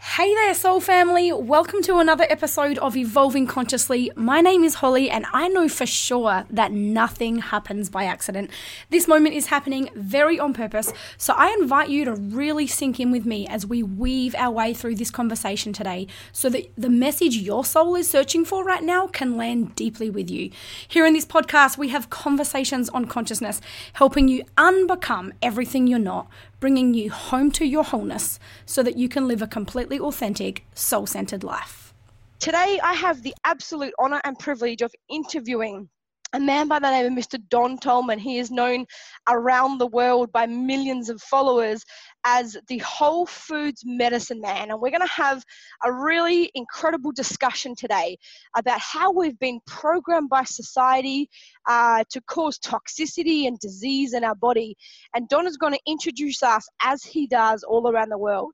[0.00, 1.32] Hey there, Soul Family.
[1.32, 4.12] Welcome to another episode of Evolving Consciously.
[4.14, 8.52] My name is Holly, and I know for sure that nothing happens by accident.
[8.90, 13.10] This moment is happening very on purpose, so I invite you to really sink in
[13.10, 17.36] with me as we weave our way through this conversation today so that the message
[17.36, 20.52] your soul is searching for right now can land deeply with you.
[20.86, 23.60] Here in this podcast, we have conversations on consciousness,
[23.94, 26.28] helping you unbecome everything you're not
[26.60, 31.06] bringing you home to your wholeness so that you can live a completely authentic, soul
[31.06, 31.94] centered life.
[32.38, 35.88] Today, I have the absolute honor and privilege of interviewing
[36.34, 37.40] a man by the name of Mr.
[37.48, 38.18] Don Tolman.
[38.18, 38.84] He is known
[39.28, 41.82] around the world by millions of followers
[42.24, 44.70] as the Whole Foods Medicine Man.
[44.70, 45.42] And we're going to have
[45.84, 48.18] a really incredible discussion today
[48.56, 51.30] about how we've been programmed by society
[51.68, 54.74] uh, to cause toxicity and disease in our body.
[55.14, 58.52] And Don is going to introduce us, as he does all around the world,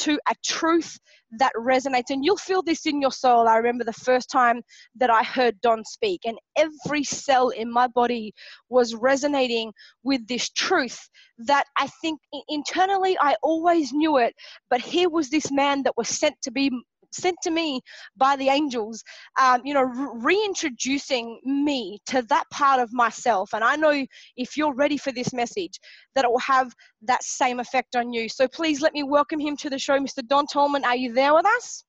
[0.00, 0.98] to a truth
[1.38, 2.10] that resonates.
[2.10, 3.48] And you'll feel this in your soul.
[3.48, 4.62] I remember the first time
[4.96, 8.34] that I heard Don speak, and every cell in my body
[8.68, 10.98] was resonating with this truth
[11.38, 14.34] that I think internally I always knew it.
[14.70, 16.70] But here was this man that was sent to be
[17.12, 17.80] sent to me
[18.16, 19.02] by the angels,
[19.40, 23.50] um, you know, reintroducing me to that part of myself.
[23.52, 24.04] And I know
[24.36, 25.78] if you're ready for this message,
[26.14, 28.28] that it will have that same effect on you.
[28.28, 30.26] So please let me welcome him to the show, Mr.
[30.26, 30.84] Don Tolman.
[30.84, 31.84] Are you there with us?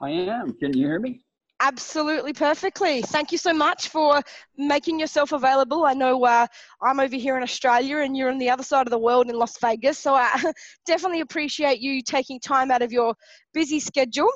[0.00, 0.52] I am.
[0.58, 1.25] Can you hear me?
[1.60, 3.00] Absolutely perfectly.
[3.00, 4.20] Thank you so much for
[4.58, 5.86] making yourself available.
[5.86, 6.46] I know uh,
[6.82, 9.36] I'm over here in Australia and you're on the other side of the world in
[9.36, 10.52] Las Vegas, so I
[10.86, 13.14] definitely appreciate you taking time out of your
[13.54, 14.30] busy schedule.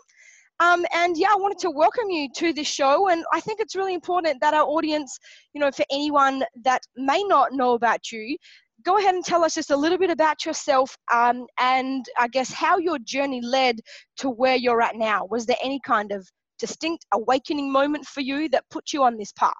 [0.60, 3.08] Um, and yeah, I wanted to welcome you to this show.
[3.08, 5.18] And I think it's really important that our audience,
[5.52, 8.36] you know, for anyone that may not know about you,
[8.82, 12.50] go ahead and tell us just a little bit about yourself um, and I guess
[12.50, 13.80] how your journey led
[14.18, 15.26] to where you're at now.
[15.30, 16.26] Was there any kind of
[16.60, 19.52] distinct awakening moment for you that put you on this path?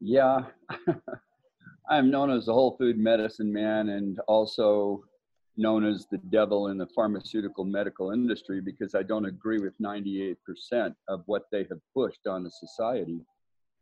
[0.00, 0.40] Yeah,
[1.90, 5.02] I'm known as the whole food medicine man and also
[5.56, 10.36] known as the devil in the pharmaceutical medical industry because I don't agree with 98%
[11.08, 13.20] of what they have pushed on the society.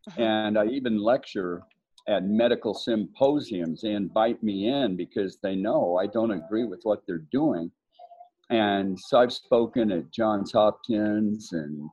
[0.08, 0.22] Uh-huh.
[0.22, 1.62] And I even lecture
[2.08, 3.82] at medical symposiums.
[3.82, 7.70] They invite me in because they know I don't agree with what they're doing
[8.50, 11.88] and so I've spoken at Johns Hopkins and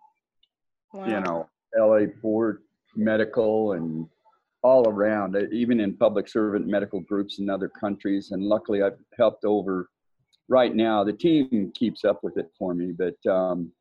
[0.93, 1.05] wow.
[1.05, 2.61] you know LA Port
[2.95, 4.07] Medical and
[4.65, 8.31] all around, even in public servant medical groups in other countries.
[8.31, 9.91] And luckily, I've helped over.
[10.47, 13.71] Right now, the team keeps up with it for me, but um,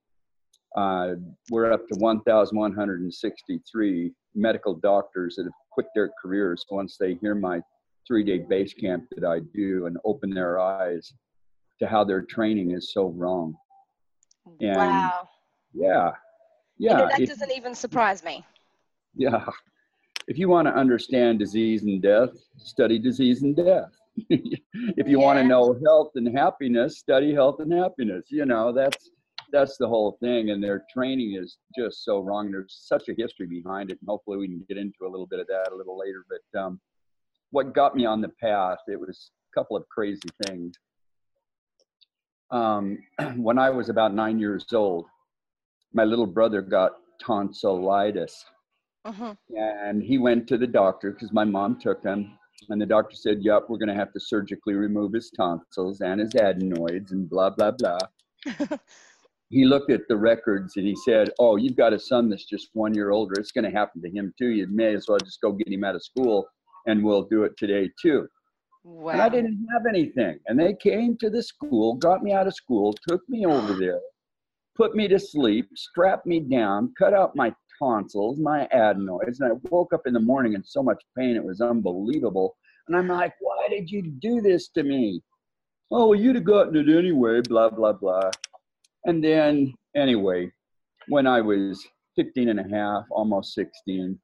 [0.76, 1.14] uh,
[1.50, 7.62] we're up to 1,163 medical doctors that have quit their careers once they hear my
[8.06, 11.14] three-day base camp that I do and open their eyes
[11.80, 13.56] to how their training is so wrong.
[14.60, 15.28] And wow.
[15.72, 16.10] Yeah.
[16.78, 16.90] Yeah.
[16.92, 18.44] You know, that if, doesn't even surprise me.
[19.14, 19.44] Yeah.
[20.26, 23.90] If you want to understand disease and death, study disease and death.
[24.30, 25.24] if you yeah.
[25.24, 28.26] want to know health and happiness, study health and happiness.
[28.30, 29.10] You know, that's
[29.52, 30.50] that's the whole thing.
[30.50, 32.50] And their training is just so wrong.
[32.50, 35.40] There's such a history behind it, and hopefully we can get into a little bit
[35.40, 36.24] of that a little later.
[36.28, 36.80] But um,
[37.50, 40.74] what got me on the path, it was a couple of crazy things
[42.50, 42.98] um,
[43.36, 45.06] when I was about nine years old,
[45.92, 48.44] my little brother got tonsillitis.
[49.04, 49.34] Uh-huh.
[49.50, 52.38] And he went to the doctor because my mom took him.
[52.70, 56.20] And the doctor said, Yep, we're going to have to surgically remove his tonsils and
[56.20, 57.98] his adenoids and blah, blah, blah.
[59.50, 62.70] he looked at the records and he said, Oh, you've got a son that's just
[62.72, 63.34] one year older.
[63.38, 64.48] It's going to happen to him too.
[64.48, 66.46] You may as well just go get him out of school
[66.86, 68.26] and we'll do it today too.
[68.84, 69.12] Wow.
[69.12, 70.38] And I didn't have anything.
[70.46, 74.00] And they came to the school, got me out of school, took me over there,
[74.76, 79.40] put me to sleep, strapped me down, cut out my tonsils, my adenoids.
[79.40, 82.56] And I woke up in the morning in so much pain, it was unbelievable.
[82.86, 85.22] And I'm like, why did you do this to me?
[85.90, 88.30] Oh, well, you'd have gotten it anyway, blah, blah, blah.
[89.06, 90.50] And then, anyway,
[91.08, 94.18] when I was 15 and a half, almost 16,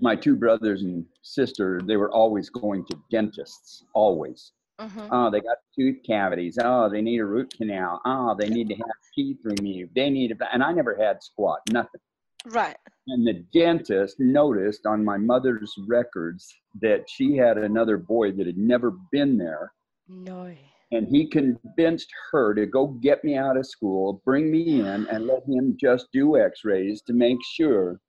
[0.00, 4.52] my two brothers and sister, they were always going to dentists, always.
[4.78, 5.08] Uh-huh.
[5.10, 6.56] Oh, they got tooth cavities.
[6.62, 8.00] Oh, they need a root canal.
[8.04, 9.92] Oh, they need to have teeth removed.
[9.94, 12.00] They need, a, and I never had squat, nothing.
[12.46, 12.76] Right.
[13.08, 18.56] And the dentist noticed on my mother's records that she had another boy that had
[18.56, 19.72] never been there.
[20.08, 20.54] No.
[20.92, 25.26] And he convinced her to go get me out of school, bring me in, and
[25.26, 28.00] let him just do x rays to make sure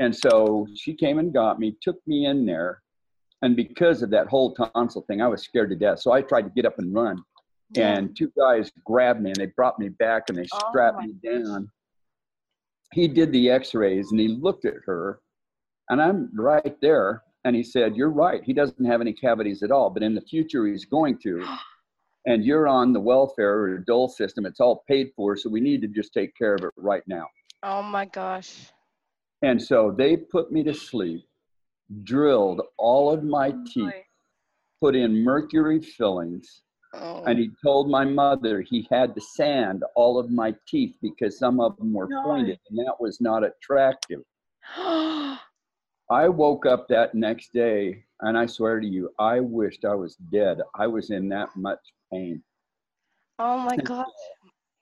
[0.00, 2.82] and so she came and got me, took me in there.
[3.42, 6.00] And because of that whole tonsil thing, I was scared to death.
[6.00, 7.22] So I tried to get up and run.
[7.74, 7.92] Yeah.
[7.92, 11.06] And two guys grabbed me and they brought me back and they oh strapped oh
[11.06, 11.70] me down.
[12.92, 15.20] He did the x rays and he looked at her,
[15.90, 17.22] and I'm right there.
[17.44, 18.42] And he said, You're right.
[18.42, 21.46] He doesn't have any cavities at all, but in the future, he's going to.
[22.26, 24.44] and you're on the welfare or dole system.
[24.44, 27.26] It's all paid for, so we need to just take care of it right now.
[27.62, 28.70] Oh my gosh.
[29.42, 31.24] And so they put me to sleep,
[32.02, 34.04] drilled all of my oh teeth, boy.
[34.80, 36.62] put in mercury fillings,
[36.94, 37.24] oh.
[37.24, 41.60] and he told my mother he had to sand all of my teeth because some
[41.60, 42.22] of them were no.
[42.22, 44.20] pointed, and that was not attractive.
[44.76, 50.16] I woke up that next day and I swear to you, I wished I was
[50.16, 50.58] dead.
[50.74, 51.78] I was in that much
[52.12, 52.42] pain.
[53.38, 54.06] Oh my God.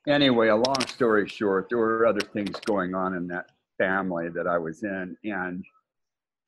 [0.09, 4.47] anyway, a long story short, there were other things going on in that family that
[4.47, 5.17] I was in.
[5.25, 5.65] And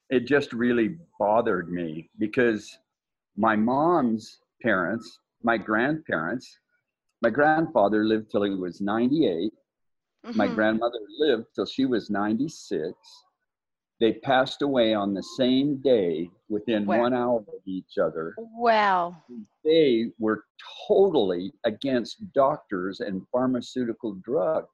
[0.09, 2.79] it just really bothered me because
[3.37, 6.59] my mom's parents, my grandparents,
[7.23, 9.53] my grandfather lived till he was 98.
[10.27, 10.37] Mm-hmm.
[10.37, 12.95] My grandmother lived till she was 96
[14.01, 16.99] they passed away on the same day within wow.
[16.99, 18.35] one hour of each other.
[18.39, 19.23] Wow.
[19.63, 20.45] They were
[20.89, 24.69] totally against doctors and pharmaceutical drugs.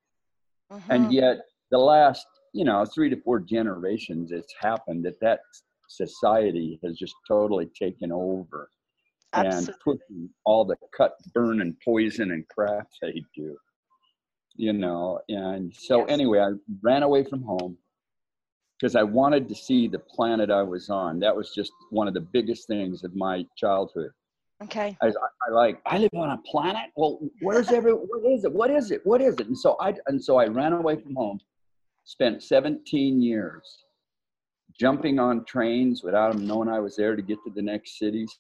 [0.73, 0.93] Mm-hmm.
[0.93, 1.41] And yet,
[1.73, 2.27] the last,
[2.57, 5.41] you know, three to four generations, it's happened that that
[5.89, 8.71] society has just totally taken over
[9.35, 9.67] Absolutely.
[9.67, 13.57] and pushing all the cut, burn, and poison and crap they do.
[14.55, 16.07] You know, and so yes.
[16.09, 17.77] anyway, I ran away from home
[18.81, 21.21] because I wanted to see the planet I was on.
[21.21, 24.13] That was just one of the biggest things of my childhood.
[24.63, 24.97] Okay.
[25.03, 26.91] I, I like I live on a planet.
[26.97, 27.93] Well, where's every?
[27.93, 28.53] What is it?
[28.53, 29.03] What is it?
[29.05, 29.47] What is it?
[29.47, 31.39] And so I and so I ran away from home.
[32.07, 33.85] Spent 17 years
[34.79, 38.31] jumping on trains without them knowing I was there to get to the next cities.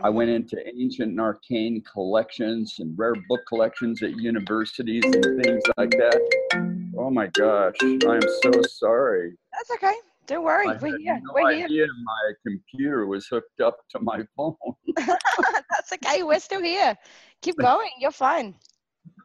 [0.00, 0.56] I went mm-hmm.
[0.56, 6.92] into ancient and arcane collections and rare book collections at universities and things like that.
[6.96, 9.32] Oh my gosh, I am so sorry.
[9.52, 9.94] That's okay.
[10.28, 10.68] Don't worry.
[10.68, 11.20] I We're here.
[11.24, 11.88] No We're idea here.
[12.04, 14.54] My computer was hooked up to my phone.
[14.96, 16.22] That's okay.
[16.22, 16.96] We're still here.
[17.40, 17.90] Keep going.
[17.98, 18.54] You're fine.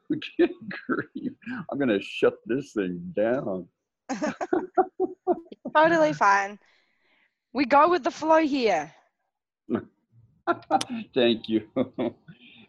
[0.37, 0.51] Good
[0.87, 1.33] grief.
[1.71, 3.67] I'm going to shut this thing down.
[5.75, 6.59] totally fine.
[7.53, 8.93] We go with the flow here.
[11.13, 11.67] Thank you.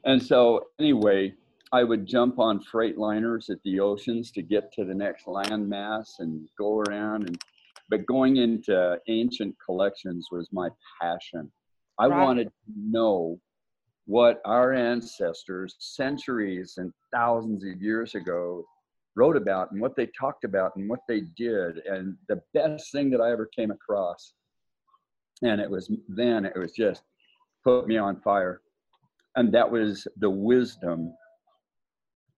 [0.05, 1.35] and so, anyway,
[1.73, 6.07] I would jump on freight liners at the oceans to get to the next landmass
[6.19, 7.39] and go around and
[7.91, 10.69] but going into ancient collections was my
[11.01, 11.51] passion.
[11.99, 12.23] I right.
[12.23, 13.41] wanted to know
[14.09, 18.65] what our ancestors centuries and thousands of years ago
[19.15, 23.11] wrote about and what they talked about and what they did and the best thing
[23.11, 24.33] that I ever came across
[25.43, 27.03] and it was then it was just
[27.63, 28.63] put me on fire
[29.37, 31.13] and that was the wisdom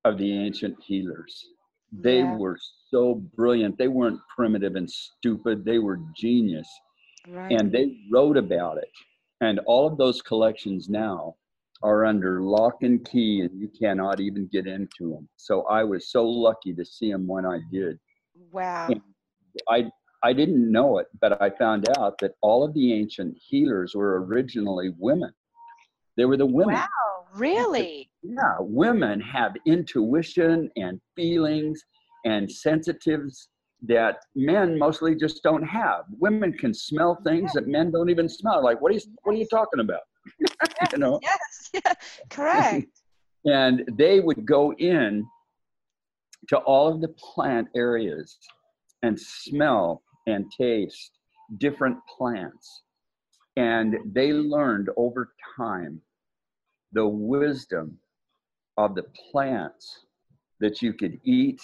[0.05, 1.46] of the ancient healers.
[1.93, 2.37] They yeah.
[2.37, 2.58] were
[2.90, 3.78] so brilliant.
[3.78, 5.64] They weren't primitive and stupid.
[5.64, 6.69] They were genius.
[7.28, 7.52] Right.
[7.52, 8.90] And they wrote about it.
[9.40, 11.37] And all of those collections now
[11.82, 15.29] are under lock and key, and you cannot even get into them.
[15.37, 17.99] So I was so lucky to see them when I did.
[18.53, 18.88] Wow.
[18.88, 19.00] And
[19.69, 19.91] I
[20.23, 24.23] I didn't know it, but I found out that all of the ancient healers were
[24.25, 25.32] originally women.
[26.17, 26.75] They were the women.
[26.75, 26.87] Wow.
[27.35, 28.11] Really?
[28.23, 31.82] Yeah, women have intuition and feelings
[32.25, 33.49] and sensitives
[33.82, 36.05] that men mostly just don't have.
[36.19, 38.63] Women can smell things that men don't even smell.
[38.63, 40.01] Like, what are you, what are you talking about?
[40.39, 40.53] Yes,
[40.93, 41.19] you know?
[41.22, 41.39] Yes,
[41.74, 41.94] yeah,
[42.29, 42.86] correct.
[43.44, 45.27] and they would go in
[46.48, 48.39] to all of the plant areas
[49.03, 51.12] and smell and taste
[51.58, 52.82] different plants.
[53.56, 56.00] And they learned over time
[56.93, 57.98] the wisdom
[58.77, 60.06] of the plants
[60.60, 61.60] that you could eat,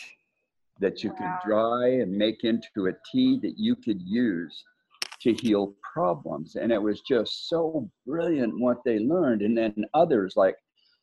[0.81, 1.17] that you wow.
[1.17, 4.65] could dry and make into a tea that you could use
[5.23, 6.57] to heal problems.
[6.57, 9.43] And it was just so brilliant what they learned.
[9.43, 10.57] And then others like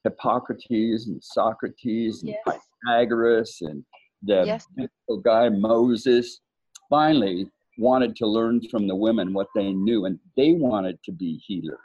[0.03, 2.60] Hippocrates and Socrates and yes.
[2.86, 3.84] Pythagoras and
[4.24, 4.67] the yes.
[5.24, 6.39] guy Moses
[6.89, 11.41] finally wanted to learn from the women what they knew and they wanted to be
[11.46, 11.79] healers.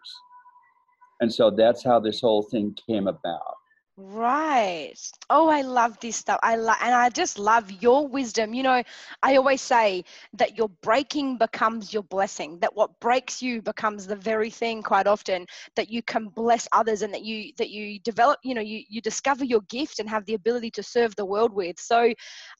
[1.20, 3.57] And so that's how this whole thing came about.
[4.00, 4.94] Right.
[5.28, 6.38] Oh, I love this stuff.
[6.44, 8.54] I love, and I just love your wisdom.
[8.54, 8.82] You know,
[9.24, 12.60] I always say that your breaking becomes your blessing.
[12.60, 14.84] That what breaks you becomes the very thing.
[14.84, 18.38] Quite often, that you can bless others, and that you that you develop.
[18.44, 21.52] You know, you you discover your gift and have the ability to serve the world
[21.52, 21.80] with.
[21.80, 22.12] So,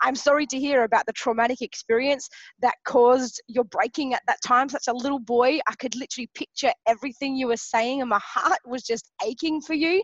[0.03, 2.29] I'm sorry to hear about the traumatic experience
[2.63, 4.69] that caused your breaking at that time.
[4.69, 8.59] Such a little boy, I could literally picture everything you were saying, and my heart
[8.67, 10.03] was just aching for you.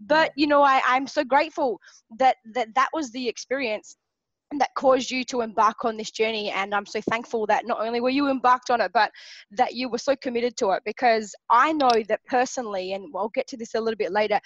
[0.00, 1.80] But you know, I I'm so grateful
[2.18, 3.96] that, that that was the experience
[4.58, 8.00] that caused you to embark on this journey and i'm so thankful that not only
[8.00, 9.10] were you embarked on it but
[9.50, 13.46] that you were so committed to it because i know that personally and i'll get
[13.46, 14.40] to this a little bit later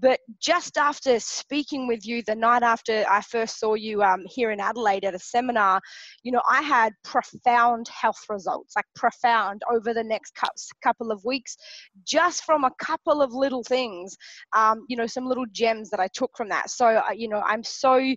[0.00, 4.50] but just after speaking with you the night after i first saw you um, here
[4.50, 5.80] in adelaide at a seminar
[6.22, 10.34] you know i had profound health results like profound over the next
[10.82, 11.56] couple of weeks
[12.04, 14.16] just from a couple of little things
[14.56, 16.70] um, you know some little gems that i took from that.
[16.70, 18.14] So uh, you know i'm so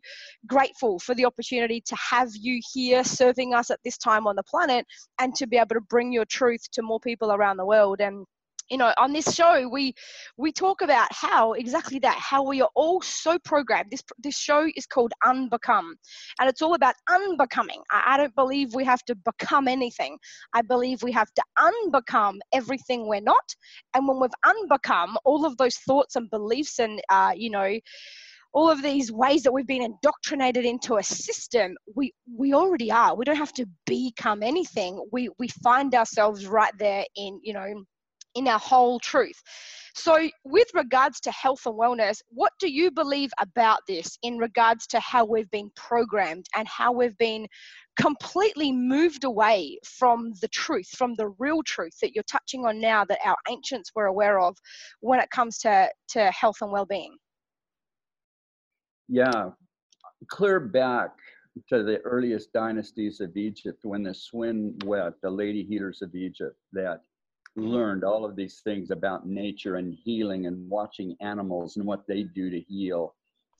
[0.48, 4.44] grateful for the opportunity to have you here serving us at this time on the
[4.44, 4.86] planet
[5.20, 8.02] and to be able to bring your truth to more people around the world.
[8.02, 8.26] And
[8.70, 9.94] you know on this show we
[10.38, 13.92] we talk about how exactly that how we are all so programmed.
[13.92, 15.92] This this show is called unbecome
[16.40, 17.82] and it's all about unbecoming.
[17.92, 20.18] I, I don't believe we have to become anything.
[20.54, 23.56] I believe we have to unbecome everything we're not.
[23.94, 27.80] And when we've unbecome all of those thoughts and beliefs and uh, you know
[28.56, 33.14] all of these ways that we've been indoctrinated into a system we we already are.
[33.16, 35.06] We don't have to become anything.
[35.12, 37.84] We we find ourselves right there in you know
[38.34, 39.42] in our whole truth.
[39.94, 44.88] So with regards to health and wellness what do you believe about this in regards
[44.88, 47.48] to how we've been programmed and how we've been
[47.98, 53.06] completely moved away from the truth from the real truth that you're touching on now
[53.06, 54.58] that our ancients were aware of
[55.00, 57.16] when it comes to to health and well-being
[59.08, 59.50] yeah,
[60.28, 61.12] clear back
[61.70, 67.02] to the earliest dynasties of Egypt when the Swin-wet, the lady healers of Egypt, that
[67.56, 72.24] learned all of these things about nature and healing and watching animals and what they
[72.24, 73.16] do to heal.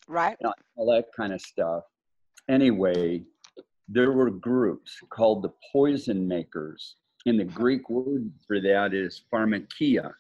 [0.08, 0.38] Right.
[0.76, 1.84] all that kind of stuff.
[2.50, 3.24] Anyway,
[3.88, 6.96] there were groups called the poison makers.
[7.26, 10.12] And the Greek word for that is pharmakeia,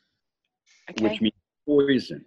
[0.89, 1.03] okay.
[1.03, 1.35] which means
[1.67, 2.25] poison.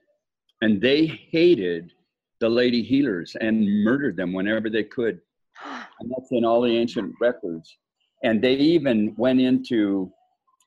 [0.62, 1.92] And they hated
[2.40, 5.20] the lady healers and murdered them whenever they could.
[6.00, 7.76] And that's in all the ancient records.
[8.22, 10.12] And they even went into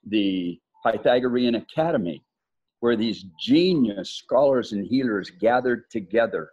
[0.06, 2.22] the Pythagorean Academy,
[2.82, 6.50] where these genius scholars and healers gathered together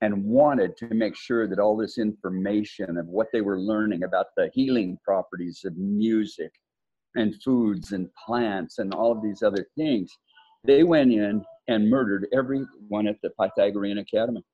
[0.00, 4.26] and wanted to make sure that all this information of what they were learning about
[4.36, 6.52] the healing properties of music
[7.16, 10.10] and foods and plants and all of these other things,
[10.64, 14.44] they went in and murdered everyone at the Pythagorean Academy.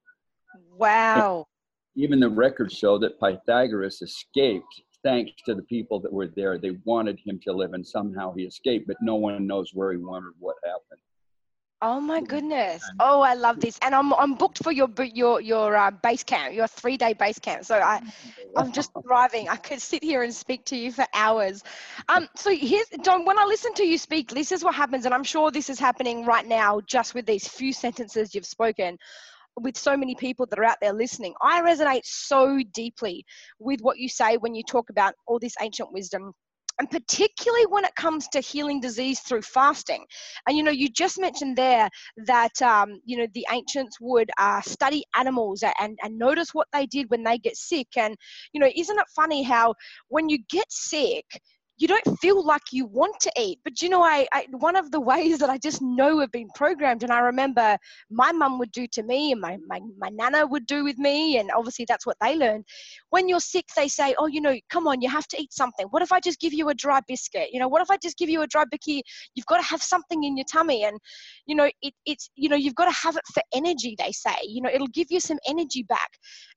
[0.77, 1.47] Wow.
[1.97, 6.59] Even the records show that Pythagoras escaped thanks to the people that were there.
[6.59, 9.99] They wanted him to live, and somehow he escaped, but no one knows where he
[9.99, 11.01] went or what happened.
[11.83, 12.83] Oh my goodness!
[12.99, 16.55] Oh, I love this, and I'm I'm booked for your your your uh, base camp,
[16.55, 17.65] your three day base camp.
[17.67, 18.01] So I,
[18.57, 19.51] I'm just thriving.
[19.51, 21.63] I could sit here and speak to you for hours.
[22.09, 23.27] Um, so here's Don.
[23.27, 25.79] When I listen to you speak, this is what happens, and I'm sure this is
[25.79, 28.99] happening right now, just with these few sentences you've spoken
[29.61, 31.35] with so many people that are out there listening.
[31.43, 33.25] I resonate so deeply
[33.59, 36.33] with what you say when you talk about all this ancient wisdom
[36.79, 40.05] and particularly when it comes to healing disease through fasting
[40.47, 41.89] and you know you just mentioned there
[42.27, 46.87] that um, you know the ancients would uh, study animals and, and notice what they
[46.87, 48.17] did when they get sick and
[48.53, 49.75] you know isn't it funny how
[50.09, 51.25] when you get sick
[51.77, 53.59] you don't feel like you want to eat.
[53.65, 56.49] But you know, I, I, one of the ways that I just know have been
[56.55, 57.77] programmed, and I remember
[58.11, 61.39] my mum would do to me, and my, my my nana would do with me,
[61.39, 62.65] and obviously that's what they learned.
[63.11, 65.87] When you're sick, they say, "Oh, you know, come on, you have to eat something.
[65.91, 67.49] What if I just give you a dry biscuit?
[67.53, 69.05] You know, what if I just give you a dry biscuit?
[69.35, 70.99] You've got to have something in your tummy, and
[71.47, 73.97] you know, it, it's you know, you've got to have it for energy.
[73.99, 76.11] They say, you know, it'll give you some energy back,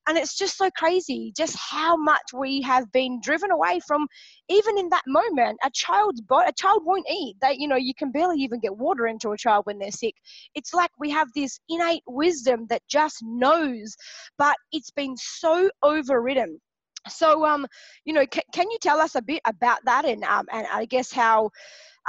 [0.07, 4.07] and it's just so crazy, just how much we have been driven away from,
[4.49, 7.35] even in that moment, a child's body, a child won't eat.
[7.41, 10.13] They, you know, you can barely even get water into a child when they're sick.
[10.53, 13.95] It's like we have this innate wisdom that just knows,
[14.37, 16.59] but it's been so overridden.
[17.07, 17.65] So, um,
[18.05, 20.85] you know, can, can you tell us a bit about that, and um, and I
[20.85, 21.49] guess how.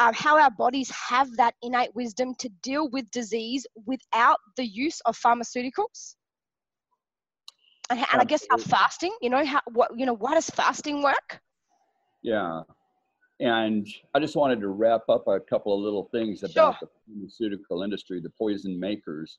[0.00, 5.00] Um, how our bodies have that innate wisdom to deal with disease without the use
[5.07, 6.14] of pharmaceuticals?
[7.90, 11.02] And, and I guess how fasting, you know, how what you know, why does fasting
[11.02, 11.40] work?
[12.23, 12.62] Yeah.
[13.40, 16.88] And I just wanted to wrap up a couple of little things about sure.
[17.07, 19.38] the pharmaceutical industry, the poison makers.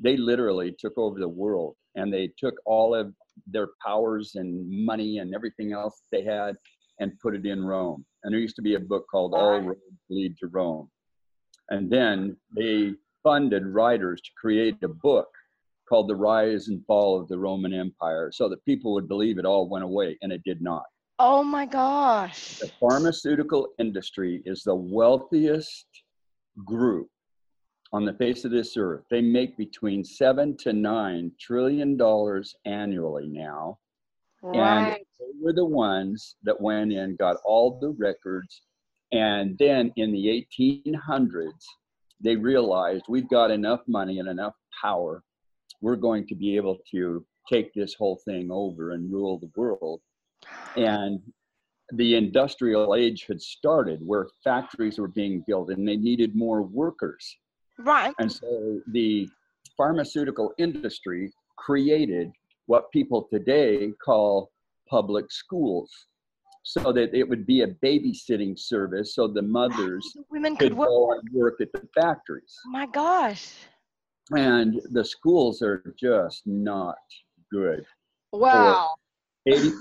[0.00, 3.12] they literally took over the world and they took all of
[3.46, 6.56] their powers and money and everything else they had
[7.00, 8.04] and put it in Rome.
[8.22, 10.90] And there used to be a book called All Roads Lead to Rome.
[11.70, 15.28] And then they funded writers to create a book
[15.88, 19.46] called The Rise and Fall of the Roman Empire so that people would believe it
[19.46, 20.84] all went away, and it did not.
[21.20, 22.58] Oh my gosh.
[22.58, 25.86] The pharmaceutical industry is the wealthiest
[26.64, 27.08] group
[27.92, 29.02] on the face of this earth.
[29.10, 33.78] They make between seven to nine trillion dollars annually now.
[34.42, 34.58] Right.
[34.58, 38.62] And they were the ones that went in, got all the records.
[39.10, 41.64] And then in the 1800s,
[42.22, 45.24] they realized we've got enough money and enough power.
[45.80, 50.00] We're going to be able to take this whole thing over and rule the world.
[50.76, 51.20] And
[51.92, 57.36] the industrial age had started where factories were being built and they needed more workers.
[57.78, 58.14] Right.
[58.18, 59.28] And so the
[59.76, 62.30] pharmaceutical industry created
[62.66, 64.50] what people today call
[64.90, 65.90] public schools
[66.62, 70.88] so that it would be a babysitting service so the mothers women could, could work.
[70.88, 72.54] go and work at the factories.
[72.66, 73.52] Oh my gosh.
[74.32, 76.98] And the schools are just not
[77.50, 77.86] good.
[78.32, 78.90] Wow.
[79.46, 79.72] 80%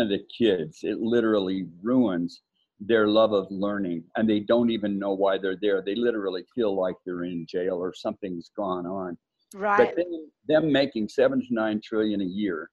[0.00, 2.42] of the kids, it literally ruins
[2.80, 5.82] their love of learning and they don't even know why they're there.
[5.82, 9.16] They literally feel like they're in jail or something's gone on.
[9.54, 9.78] Right.
[9.78, 12.70] But then, them making seven to nine trillion a year,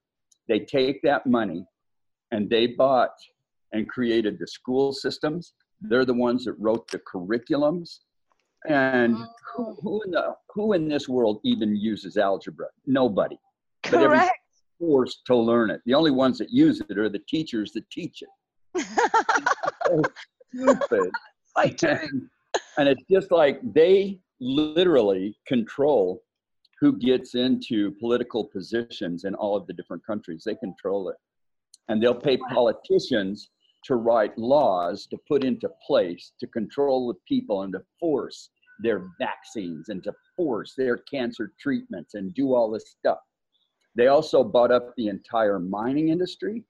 [0.48, 1.64] they take that money
[2.30, 3.14] and they bought
[3.72, 5.54] and created the school systems.
[5.80, 8.00] They're the ones that wrote the curriculums.
[8.68, 9.16] And
[9.54, 9.76] who, mm.
[9.82, 12.66] who in the who in this world even uses algebra?
[12.86, 13.38] Nobody.
[13.82, 14.32] Correct.
[14.78, 15.80] Forced to learn it.
[15.86, 18.28] The only ones that use it are the teachers that teach it
[18.76, 20.02] so
[20.54, 21.10] stupid.
[21.56, 22.28] Like, and,
[22.78, 26.22] and it's just like they literally control
[26.80, 30.42] who gets into political positions in all of the different countries.
[30.44, 31.16] They control it.
[31.88, 33.50] And they'll pay politicians
[33.84, 38.50] to write laws to put into place to control the people and to force
[38.80, 43.18] their vaccines and to force their cancer treatments and do all this stuff.
[43.96, 46.64] They also bought up the entire mining industry.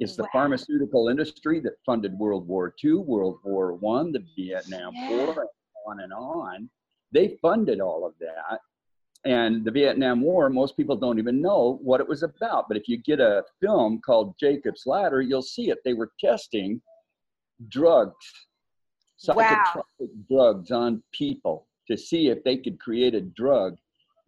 [0.00, 0.28] It's the wow.
[0.32, 5.10] pharmaceutical industry that funded World War II, World War One, the Vietnam yeah.
[5.10, 5.46] War,
[5.86, 6.68] on and on.
[7.12, 8.60] They funded all of that.
[9.24, 12.66] And the Vietnam War, most people don't even know what it was about.
[12.66, 15.78] But if you get a film called Jacob's Ladder, you'll see it.
[15.84, 16.80] They were testing
[17.68, 18.26] drugs,
[19.24, 20.08] psychotropic wow.
[20.28, 23.76] drugs on people to see if they could create a drug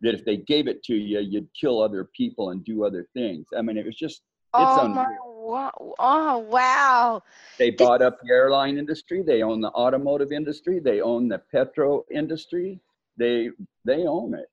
[0.04, 3.46] that if they gave it to you, you'd kill other people and do other things.
[3.56, 4.22] I mean, it was just, it's
[4.54, 5.34] oh unreal.
[5.44, 5.94] Wow.
[5.98, 7.22] Oh, wow.
[7.58, 9.22] They bought up the airline industry.
[9.22, 10.78] They own the automotive industry.
[10.78, 12.80] They own the petro industry.
[13.18, 13.50] They
[13.84, 14.48] they own it.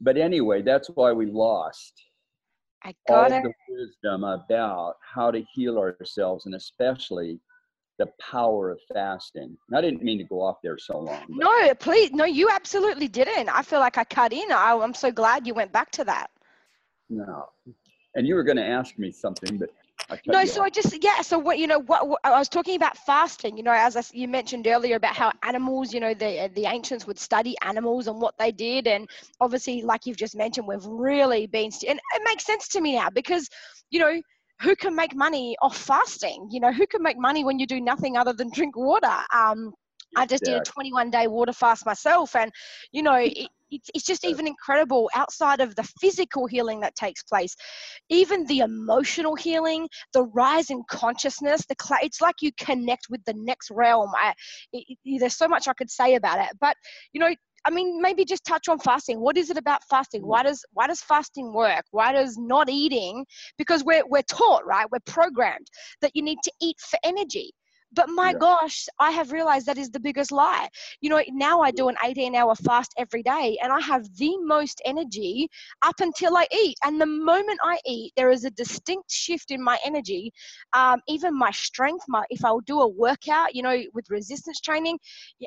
[0.00, 2.02] But anyway, that's why we lost
[2.82, 3.42] I got all it.
[3.42, 7.38] the wisdom about how to heal ourselves and especially
[8.02, 9.56] the power of fasting.
[9.68, 11.20] And I didn't mean to go off there so long.
[11.28, 11.36] But.
[11.36, 12.10] No, please.
[12.12, 13.48] No, you absolutely didn't.
[13.48, 14.50] I feel like I cut in.
[14.50, 16.28] I, I'm so glad you went back to that.
[17.08, 17.48] No.
[18.16, 19.70] And you were going to ask me something, but
[20.26, 21.22] no, so I just yeah.
[21.22, 23.56] So what you know, what, what, I was talking about fasting.
[23.56, 27.06] You know, as I, you mentioned earlier about how animals, you know, the the ancients
[27.06, 29.08] would study animals and what they did, and
[29.40, 33.08] obviously, like you've just mentioned, we've really been, and it makes sense to me now
[33.10, 33.48] because,
[33.90, 34.20] you know,
[34.62, 36.48] who can make money off fasting?
[36.50, 39.18] You know, who can make money when you do nothing other than drink water?
[39.34, 39.72] Um,
[40.16, 42.52] I just did a 21 day water fast myself, and
[42.92, 47.22] you know, it, it's, it's just even incredible outside of the physical healing that takes
[47.22, 47.56] place
[48.10, 53.24] even the emotional healing the rise in consciousness the cl- it's like you connect with
[53.24, 54.34] the next realm I,
[54.72, 56.76] it, it, there's so much i could say about it but
[57.12, 59.20] you know I mean, maybe just touch on fasting.
[59.20, 60.26] What is it about fasting?
[60.26, 60.46] Why mm.
[60.46, 61.84] does why does fasting work?
[61.90, 63.24] Why does not eating?
[63.58, 64.86] Because we're we're taught, right?
[64.90, 65.68] We're programmed
[66.00, 67.52] that you need to eat for energy.
[67.94, 68.38] But my yeah.
[68.38, 70.68] gosh, I have realized that is the biggest lie.
[71.00, 74.36] You know, now I do an 18 hour fast every day and I have the
[74.38, 75.48] most energy
[75.82, 76.76] up until I eat.
[76.84, 80.32] And the moment I eat, there is a distinct shift in my energy.
[80.72, 84.98] Um, even my strength, my, if I'll do a workout, you know, with resistance training,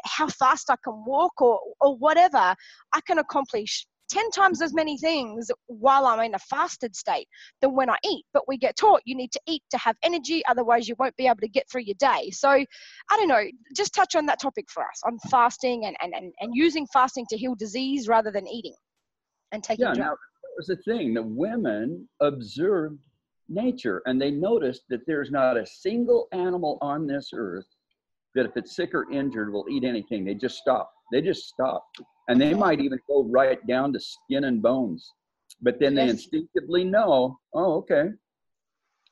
[0.06, 2.56] how fast I can walk or, or whatever,
[2.94, 7.28] I can accomplish 10 times as many things while I'm in a fasted state
[7.62, 8.26] than when I eat.
[8.34, 11.28] But we get taught you need to eat to have energy, otherwise, you won't be
[11.28, 12.30] able to get through your day.
[12.32, 12.66] So, I
[13.12, 13.44] don't know,
[13.76, 17.26] just touch on that topic for us on fasting and, and, and, and using fasting
[17.30, 18.76] to heal disease rather than eating
[19.52, 20.00] and taking yeah, drugs.
[20.00, 23.00] Now, that was the thing the women observed
[23.48, 27.68] nature and they noticed that there's not a single animal on this earth
[28.36, 30.26] that if it's sick or injured will eat anything.
[30.26, 30.92] They just stop.
[31.12, 31.88] They just stop.
[32.28, 35.12] And they might even go right down to skin and bones.
[35.62, 38.10] But then they instinctively know, oh, okay,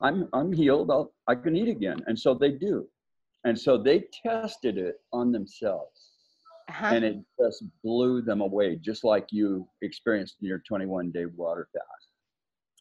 [0.00, 0.90] I'm, I'm healed.
[0.90, 2.02] I'll, I can eat again.
[2.06, 2.86] And so they do.
[3.44, 6.10] And so they tested it on themselves.
[6.68, 6.86] Uh-huh.
[6.86, 11.68] And it just blew them away, just like you experienced in your 21 day water
[11.72, 12.08] fast.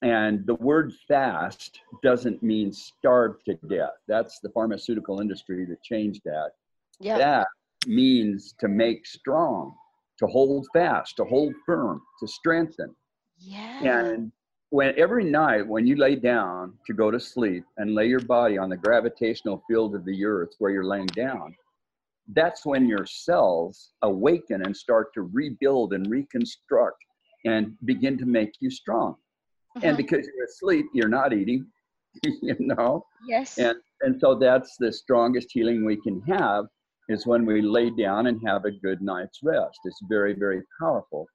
[0.01, 3.93] And the word fast doesn't mean starve to death.
[4.07, 6.51] That's the pharmaceutical industry that changed that.
[6.99, 7.17] Yeah.
[7.17, 7.47] That
[7.87, 9.75] means to make strong,
[10.19, 12.95] to hold fast, to hold firm, to strengthen.
[13.37, 13.83] Yeah.
[13.83, 14.31] And
[14.69, 18.57] when every night when you lay down to go to sleep and lay your body
[18.57, 21.55] on the gravitational field of the earth where you're laying down,
[22.29, 26.97] that's when your cells awaken and start to rebuild and reconstruct
[27.45, 29.15] and begin to make you strong.
[29.75, 29.97] And uh-huh.
[29.97, 31.65] because you're asleep, you're not eating,
[32.23, 33.05] you know?
[33.27, 33.57] Yes.
[33.57, 36.65] And and so that's the strongest healing we can have
[37.09, 39.79] is when we lay down and have a good night's rest.
[39.85, 41.27] It's very, very powerful.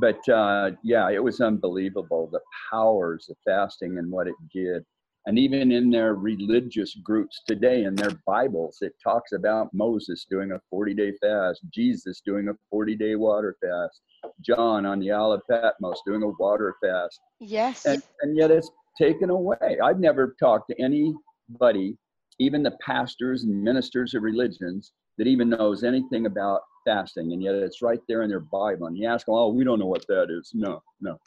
[0.00, 2.40] But uh, yeah, it was unbelievable the
[2.70, 4.84] powers of fasting and what it did.
[5.26, 10.52] And even in their religious groups today, in their Bibles, it talks about Moses doing
[10.52, 14.02] a 40 day fast, Jesus doing a 40 day water fast,
[14.42, 17.20] John on the Isle of Patmos doing a water fast.
[17.40, 17.86] Yes.
[17.86, 19.78] And, and yet it's taken away.
[19.82, 21.96] I've never talked to anybody,
[22.38, 27.54] even the pastors and ministers of religions, that even knows anything about fasting, and yet
[27.54, 28.86] it's right there in their Bible.
[28.86, 30.50] And you ask them, oh, we don't know what that is.
[30.54, 31.18] No, no.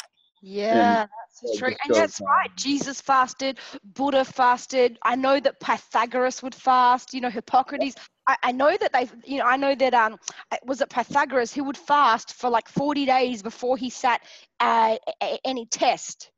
[0.41, 1.09] Yeah, and
[1.41, 1.73] that's true.
[1.83, 2.55] And that's right.
[2.55, 4.99] Jesus fasted, Buddha fasted.
[5.03, 7.95] I know that Pythagoras would fast, you know, Hippocrates.
[8.27, 10.17] I, I know that they, you know, I know that, um,
[10.65, 14.21] was it Pythagoras who would fast for like 40 days before he sat
[14.59, 14.97] uh,
[15.43, 16.31] any test?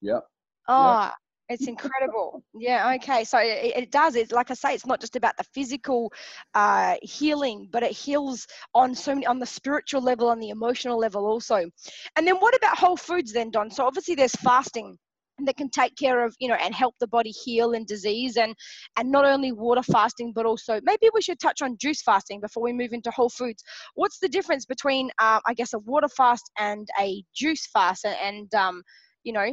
[0.00, 0.20] Yeah.
[0.68, 1.14] Oh, yep.
[1.48, 2.42] It's incredible.
[2.54, 2.94] yeah.
[2.96, 3.24] Okay.
[3.24, 4.16] So it, it, does.
[4.16, 6.12] It's like I say, it's not just about the physical
[6.54, 10.98] uh, healing, but it heals on so many on the spiritual level, on the emotional
[10.98, 11.64] level also.
[12.16, 13.70] And then what about whole foods then, Don?
[13.70, 14.98] So obviously there's fasting
[15.44, 18.54] that can take care of you know and help the body heal and disease and
[18.96, 22.62] and not only water fasting but also maybe we should touch on juice fasting before
[22.62, 23.62] we move into whole foods
[23.94, 28.16] what's the difference between uh, i guess a water fast and a juice fast and,
[28.20, 28.82] and um,
[29.22, 29.48] you know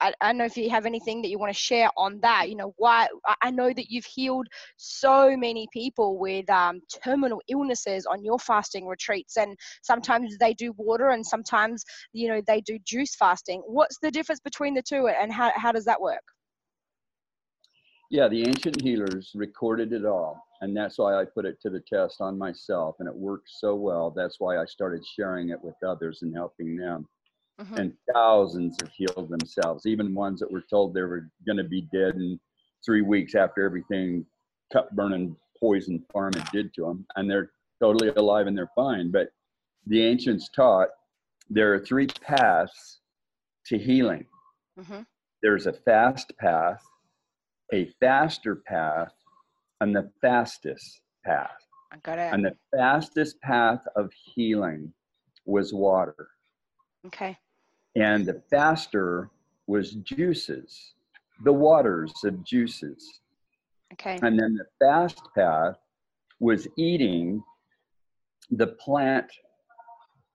[0.00, 2.48] I, don't know if you have anything that you want to share on that.
[2.48, 3.08] You know, why
[3.42, 8.86] I know that you've healed so many people with um, terminal illnesses on your fasting
[8.86, 13.62] retreats, and sometimes they do water, and sometimes you know they do juice fasting.
[13.66, 16.22] What's the difference between the two, and how how does that work?
[18.10, 21.80] Yeah, the ancient healers recorded it all, and that's why I put it to the
[21.80, 24.10] test on myself, and it worked so well.
[24.10, 27.06] That's why I started sharing it with others and helping them
[27.60, 27.74] mm-hmm.
[27.74, 31.82] and thousands have healed themselves, even ones that were told they were going to be
[31.92, 32.38] dead in
[32.84, 34.24] three weeks after everything
[34.72, 39.10] cup burning poison pharma did to them, and they're totally alive and they're fine.
[39.10, 39.28] But
[39.86, 40.88] the ancients taught
[41.50, 43.00] there are three paths
[43.66, 44.26] to healing.
[44.78, 45.00] Mm-hmm.
[45.42, 46.82] There's a fast path,
[47.72, 49.12] a faster path,
[49.80, 51.50] and the fastest path.
[51.92, 52.32] I got it.
[52.32, 54.92] And the fastest path of healing
[55.46, 56.28] was water.
[57.06, 57.36] Okay.
[57.98, 59.28] And the faster
[59.66, 60.94] was juices,
[61.42, 63.20] the waters of juices.
[63.94, 64.20] Okay.
[64.22, 65.74] And then the fast path
[66.38, 67.42] was eating
[68.52, 69.26] the plant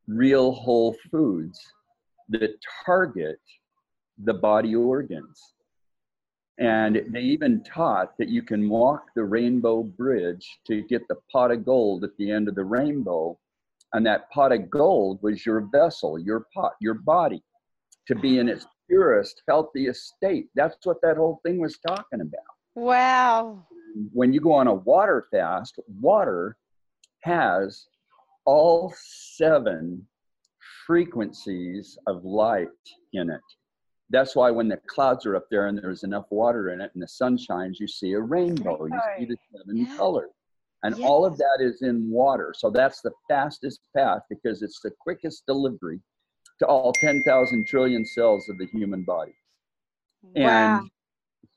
[0.08, 1.58] real whole foods
[2.30, 2.52] that
[2.86, 3.40] target
[4.26, 5.54] the body organs.
[6.60, 11.52] And they even taught that you can walk the rainbow bridge to get the pot
[11.52, 13.40] of gold at the end of the rainbow.
[13.94, 17.42] And that pot of gold was your vessel, your pot, your body
[18.08, 20.48] to be in its purest, healthiest state.
[20.56, 22.44] That's what that whole thing was talking about.
[22.76, 23.66] Wow.
[24.12, 26.58] When you go on a water fast, water
[27.22, 27.88] has
[28.46, 30.06] all seven
[30.86, 32.68] frequencies of light
[33.14, 33.42] in it.
[34.10, 37.02] That's why when the clouds are up there and there's enough water in it and
[37.02, 38.86] the sun shines, you see a rainbow.
[38.86, 39.98] You see the seven yeah.
[39.98, 40.30] colors.
[40.84, 41.08] And yes.
[41.08, 42.54] all of that is in water.
[42.56, 46.00] So that's the fastest path because it's the quickest delivery
[46.60, 49.34] to all 10,000 trillion cells of the human body.
[50.36, 50.80] Wow.
[50.80, 50.90] And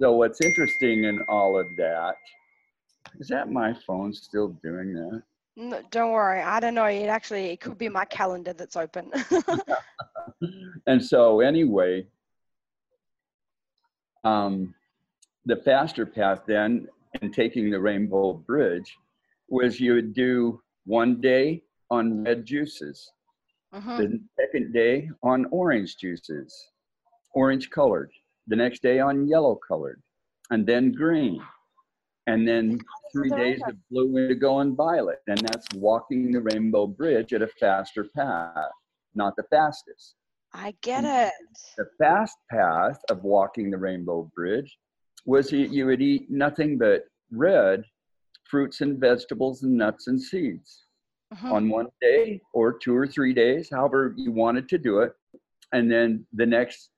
[0.00, 2.16] so, what's interesting in all of that
[3.18, 5.22] is that my phone still doing that?
[5.56, 6.42] No, don't worry.
[6.42, 6.84] I don't know.
[6.84, 9.10] It actually it could be my calendar that's open.
[10.86, 12.06] and so, anyway,
[14.24, 14.74] um,
[15.46, 16.88] the faster path then,
[17.22, 18.94] in taking the Rainbow Bridge,
[19.48, 23.12] was you would do one day on red juices,
[23.72, 23.98] uh-huh.
[23.98, 26.54] The second day on orange juices,
[27.34, 28.10] orange colored.
[28.46, 30.00] The next day on yellow colored,
[30.50, 31.42] and then green.
[32.26, 32.78] and then
[33.12, 37.46] three days of blue indigo and violet and that's walking the rainbow bridge at a
[37.60, 38.70] faster path
[39.14, 40.16] not the fastest
[40.52, 41.32] i get it
[41.76, 44.76] the fast path of walking the rainbow bridge
[45.24, 47.84] was you would eat nothing but red
[48.44, 50.85] fruits and vegetables and nuts and seeds
[51.32, 51.54] uh-huh.
[51.54, 55.12] on one day or two or three days however you wanted to do it
[55.72, 56.90] and then the next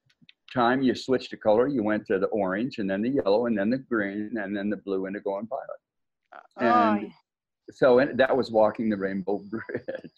[0.53, 3.59] time you switched the color, you went to the orange and then the yellow and
[3.59, 7.01] then the green and then the blue and indigo and violet.
[7.01, 7.11] And oh.
[7.71, 10.11] so that was walking the rainbow bridge.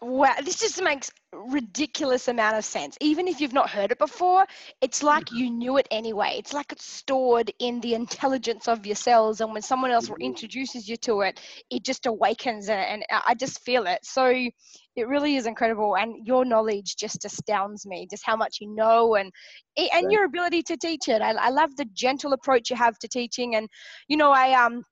[0.00, 2.96] Wow, this just makes ridiculous amount of sense.
[3.00, 4.46] Even if you've not heard it before,
[4.80, 5.36] it's like mm-hmm.
[5.36, 6.36] you knew it anyway.
[6.38, 10.22] It's like it's stored in the intelligence of your cells, and when someone else mm-hmm.
[10.22, 13.98] introduces you to it, it just awakens, and, and I just feel it.
[14.04, 18.06] So it really is incredible, and your knowledge just astounds me.
[18.08, 19.32] Just how much you know, and
[19.76, 21.22] and your ability to teach it.
[21.22, 23.68] I, I love the gentle approach you have to teaching, and
[24.06, 24.84] you know, I um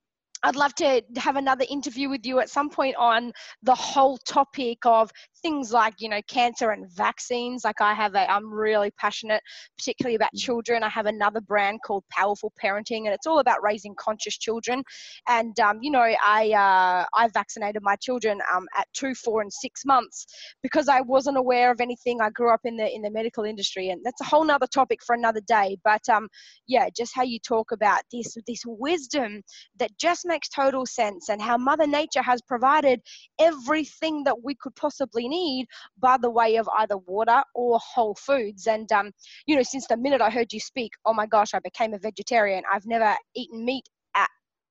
[0.42, 4.78] I'd love to have another interview with you at some point on the whole topic
[4.84, 5.10] of
[5.42, 7.64] things like, you know, cancer and vaccines.
[7.64, 9.42] Like I have a, I'm really passionate,
[9.78, 10.40] particularly about mm.
[10.40, 10.82] children.
[10.82, 14.82] I have another brand called Powerful Parenting, and it's all about raising conscious children.
[15.28, 19.52] And, um, you know, I, uh, I vaccinated my children um, at two, four, and
[19.52, 20.26] six months
[20.62, 22.20] because I wasn't aware of anything.
[22.20, 25.00] I grew up in the, in the medical industry, and that's a whole nother topic
[25.04, 25.78] for another day.
[25.82, 26.28] But um,
[26.66, 29.42] yeah, just how you talk about this, this wisdom
[29.78, 33.00] that just makes total sense and how Mother Nature has provided
[33.40, 35.66] everything that we could possibly need
[35.98, 38.66] by the way of either water or whole foods.
[38.66, 39.12] And, um,
[39.46, 41.98] you know, since the minute I heard you speak, oh my gosh, I became a
[41.98, 42.64] vegetarian.
[42.70, 43.84] I've never eaten meat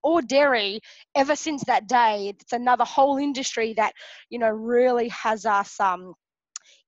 [0.05, 0.79] or dairy
[1.15, 2.33] ever since that day.
[2.39, 3.93] It's another whole industry that,
[4.29, 6.13] you know, really has us um,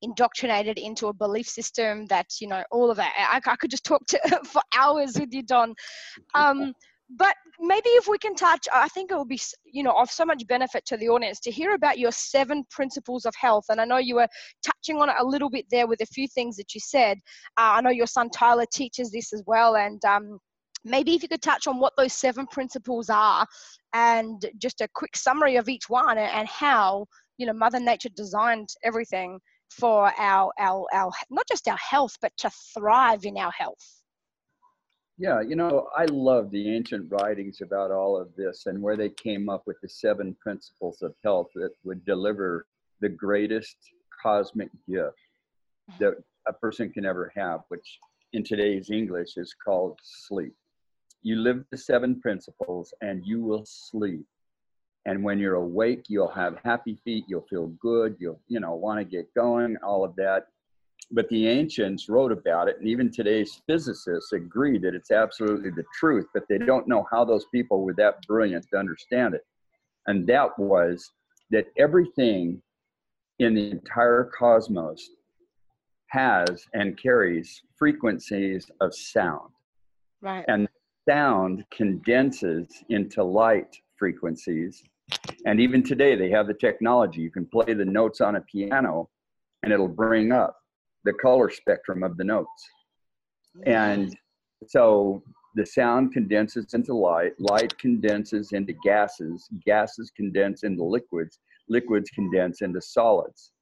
[0.03, 3.83] indoctrinated into a belief system that you know all of that i, I could just
[3.83, 5.73] talk to for hours with you don
[6.35, 6.73] um,
[7.09, 10.25] but maybe if we can touch i think it will be you know of so
[10.25, 13.65] much benefit to the audience to hear about your seven principles of health.
[13.69, 14.27] And i know you were
[14.65, 17.17] touching on it a little bit there with a few things that you said.
[17.57, 19.77] Uh, i know your son tyler teaches this as well.
[19.77, 20.39] And um,
[20.83, 23.45] maybe if you could touch on what those seven principles are
[23.93, 27.05] and just a quick summary of each one and how
[27.37, 29.39] you know mother nature designed everything
[29.69, 34.01] for our our our not just our health but to thrive in our health
[35.17, 39.09] yeah, you know, I love the ancient writings about all of this and where they
[39.09, 42.67] came up with the seven principles of health that would deliver
[43.01, 43.77] the greatest
[44.21, 45.17] cosmic gift
[45.99, 46.15] that
[46.47, 47.99] a person can ever have, which
[48.33, 50.53] in today's English is called sleep.
[51.23, 54.25] You live the seven principles and you will sleep.
[55.05, 58.99] And when you're awake, you'll have happy feet, you'll feel good, you'll, you know, want
[58.99, 60.47] to get going, all of that
[61.11, 65.85] but the ancients wrote about it and even today's physicists agree that it's absolutely the
[65.97, 69.41] truth but they don't know how those people were that brilliant to understand it.
[70.07, 71.11] And that was
[71.51, 72.61] that everything
[73.39, 75.09] in the entire cosmos
[76.07, 79.49] has and carries frequencies of sound.
[80.21, 80.45] Right.
[80.47, 80.67] And
[81.07, 84.83] sound condenses into light frequencies.
[85.45, 87.21] And even today they have the technology.
[87.21, 89.09] You can play the notes on a piano
[89.63, 90.57] and it'll bring up
[91.07, 92.69] the color spectrum of the notes.
[93.65, 94.15] And
[94.67, 95.23] so
[95.55, 101.39] the sound condenses into light, light condenses into gases, gases condense into liquids,
[101.69, 103.53] liquids condense into solids.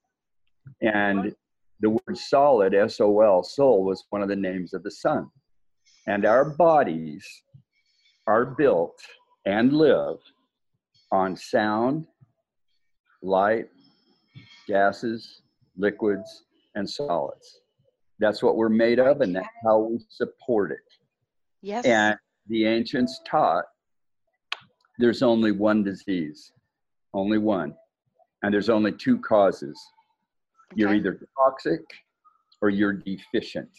[0.81, 1.35] And
[1.81, 5.29] the word solid, S O L, soul, was one of the names of the sun.
[6.07, 7.25] And our bodies
[8.25, 8.99] are built
[9.45, 10.17] and live
[11.11, 12.07] on sound,
[13.21, 13.67] light,
[14.67, 15.41] gases,
[15.77, 16.44] liquids,
[16.75, 17.61] and solids.
[18.19, 20.79] That's what we're made of, and that's how we support it.
[21.61, 21.85] Yes.
[21.85, 22.15] And
[22.47, 23.65] the ancients taught
[24.99, 26.51] there's only one disease,
[27.13, 27.75] only one,
[28.43, 29.77] and there's only two causes.
[30.71, 30.81] Okay.
[30.81, 31.81] You're either toxic
[32.61, 33.69] or you're deficient.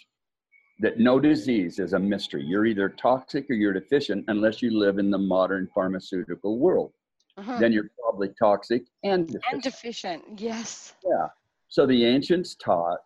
[0.81, 2.45] That no disease is a mystery.
[2.45, 6.93] You're either toxic or you're deficient unless you live in the modern pharmaceutical world.
[7.39, 7.59] Uh-huh.
[7.59, 9.53] Then you're probably toxic and deficient.
[9.53, 10.95] And deficient, yes.
[11.05, 11.29] Yeah.
[11.69, 13.01] So the ancients taught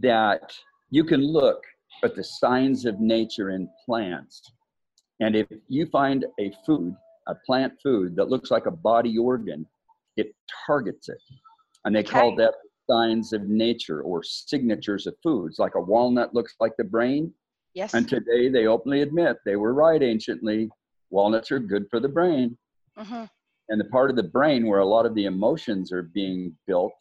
[0.00, 0.54] that
[0.90, 1.62] you can look
[2.04, 4.42] at the signs of nature in plants.
[5.20, 6.94] And if you find a food,
[7.28, 9.66] a plant food that looks like a body organ,
[10.16, 10.34] it
[10.66, 11.18] targets it.
[11.84, 12.10] And they okay.
[12.10, 12.54] call that
[12.90, 15.58] signs of nature or signatures of foods.
[15.58, 17.32] Like a walnut looks like the brain.
[17.74, 17.94] Yes.
[17.94, 20.68] And today they openly admit they were right anciently.
[21.10, 22.56] Walnuts are good for the brain.
[22.96, 23.26] Uh-huh.
[23.68, 26.92] And the part of the brain where a lot of the emotions are being built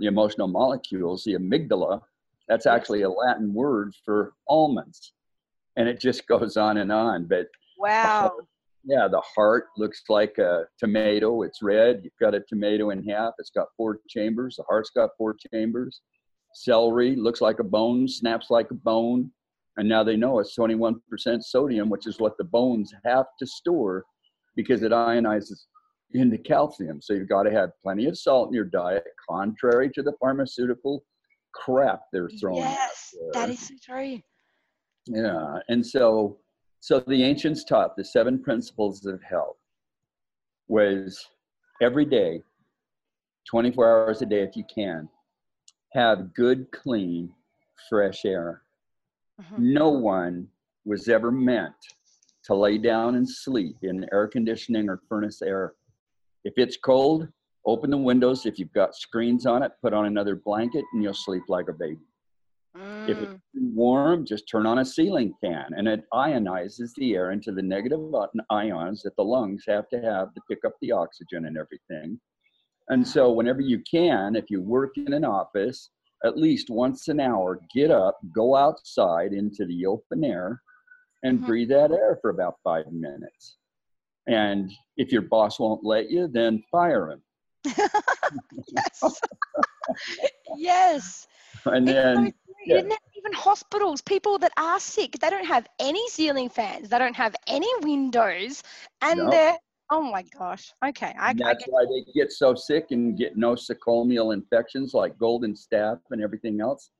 [0.00, 2.00] the emotional molecules, the amygdala,
[2.48, 5.12] that's actually a Latin word for almonds.
[5.76, 7.26] And it just goes on and on.
[7.26, 7.46] But
[7.78, 8.32] wow.
[8.82, 11.42] Yeah, the heart looks like a tomato.
[11.42, 12.00] It's red.
[12.02, 13.34] You've got a tomato in half.
[13.38, 14.56] It's got four chambers.
[14.56, 16.00] The heart's got four chambers.
[16.54, 19.30] Celery looks like a bone, snaps like a bone.
[19.76, 20.98] And now they know it's 21%
[21.42, 24.04] sodium, which is what the bones have to store
[24.56, 25.66] because it ionizes
[26.14, 27.00] into calcium.
[27.00, 31.04] So you've got to have plenty of salt in your diet, contrary to the pharmaceutical
[31.52, 32.62] crap they're throwing.
[32.62, 34.20] Yes, that is so true.
[35.06, 36.38] Yeah, and so
[36.80, 39.56] so the ancients taught the seven principles of health
[40.68, 41.26] was
[41.82, 42.42] every day,
[43.48, 45.08] 24 hours a day if you can,
[45.92, 47.30] have good, clean,
[47.88, 48.62] fresh air.
[49.40, 49.72] Mm-hmm.
[49.74, 50.48] No one
[50.84, 51.74] was ever meant
[52.44, 55.74] to lay down and sleep in air conditioning or furnace air.
[56.44, 57.28] If it's cold,
[57.66, 58.46] open the windows.
[58.46, 61.72] If you've got screens on it, put on another blanket and you'll sleep like a
[61.72, 61.98] baby.
[62.76, 63.08] Mm.
[63.08, 63.74] If it's mm.
[63.74, 68.00] warm, just turn on a ceiling fan and it ionizes the air into the negative
[68.50, 72.20] ions that the lungs have to have to pick up the oxygen and everything.
[72.88, 75.90] And so, whenever you can, if you work in an office,
[76.24, 80.60] at least once an hour, get up, go outside into the open air,
[81.22, 81.46] and mm-hmm.
[81.46, 83.56] breathe that air for about five minutes.
[84.30, 87.22] And if your boss won't let you, then fire him.
[87.64, 89.20] yes.
[90.56, 91.26] yes.
[91.64, 92.32] And then,
[92.64, 92.76] yeah.
[93.16, 97.34] even hospitals, people that are sick, they don't have any ceiling fans, they don't have
[97.48, 98.62] any windows,
[99.02, 99.30] and no.
[99.30, 99.58] they're
[99.92, 100.72] Oh my gosh.
[100.86, 101.12] Okay.
[101.18, 105.98] I, that's I why they get so sick and get nosocomial infections like golden staph
[106.12, 106.90] and everything else.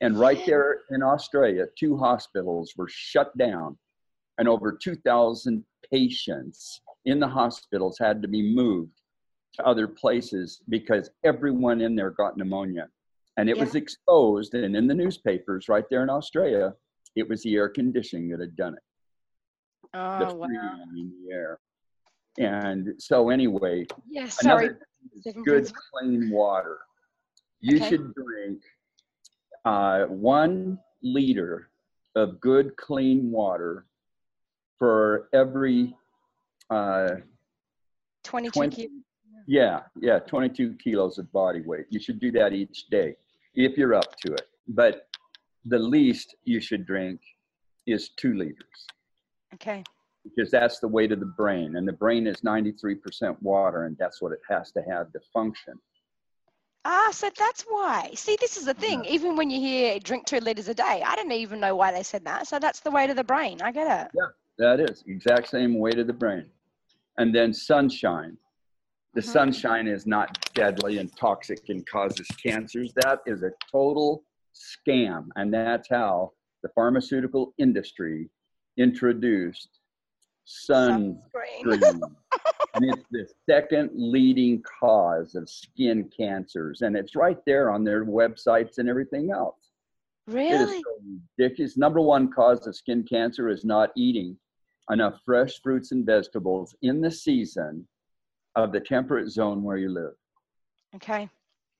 [0.00, 3.76] And right there in Australia, two hospitals were shut down,
[4.38, 8.92] and over 2,000 patients in the hospitals had to be moved
[9.54, 12.88] to other places because everyone in there got pneumonia.
[13.36, 13.64] And it yeah.
[13.64, 16.74] was exposed, and in the newspapers right there in Australia,
[17.14, 18.82] it was the air conditioning that had done it.
[19.94, 20.48] Oh, the wow.
[20.96, 21.60] in the air.
[22.38, 24.70] And so, anyway, yeah, sorry.
[25.44, 26.78] good, clean water.
[27.60, 27.88] You okay.
[27.88, 28.62] should drink
[29.64, 31.70] uh, one liter
[32.14, 33.86] of good, clean water
[34.78, 35.94] for every
[36.70, 37.08] uh,
[38.24, 38.90] 22 20, kilos.
[39.46, 41.86] Yeah, yeah, 22 kilos of body weight.
[41.90, 43.16] You should do that each day
[43.54, 44.46] if you're up to it.
[44.68, 45.08] But
[45.64, 47.20] the least you should drink
[47.86, 48.86] is two liters.
[49.54, 49.82] Okay
[50.24, 54.20] because that's the weight of the brain and the brain is 93% water and that's
[54.20, 55.74] what it has to have to function
[56.84, 59.10] ah so that's why see this is the thing yeah.
[59.10, 62.02] even when you hear drink two liters a day i didn't even know why they
[62.02, 64.26] said that so that's the weight of the brain i get it yeah
[64.58, 66.46] that is exact same weight of the brain
[67.18, 68.36] and then sunshine
[69.14, 69.30] the mm-hmm.
[69.30, 75.52] sunshine is not deadly and toxic and causes cancers that is a total scam and
[75.52, 78.28] that's how the pharmaceutical industry
[78.76, 79.80] introduced
[80.48, 81.20] sunscreen.
[82.74, 86.82] and it's the second leading cause of skin cancers.
[86.82, 89.56] And it's right there on their websites and everything else.
[90.26, 90.54] Really?
[90.54, 91.76] It is so ridiculous.
[91.76, 94.36] Number one cause of skin cancer is not eating
[94.90, 97.86] enough fresh fruits and vegetables in the season
[98.56, 100.14] of the temperate zone where you live.
[100.96, 101.28] Okay.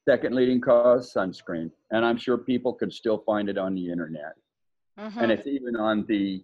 [0.08, 1.70] Second leading cause, sunscreen.
[1.90, 4.34] And I'm sure people can still find it on the internet.
[4.98, 5.18] Mm-hmm.
[5.18, 6.42] And it's even on the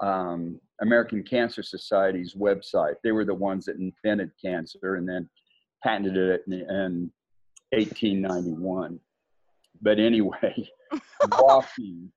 [0.00, 2.94] um, American Cancer Society's website.
[3.02, 5.28] They were the ones that invented cancer and then
[5.82, 7.10] patented it in, in
[7.70, 8.98] 1891.
[9.82, 10.68] But anyway,
[11.38, 12.10] walking,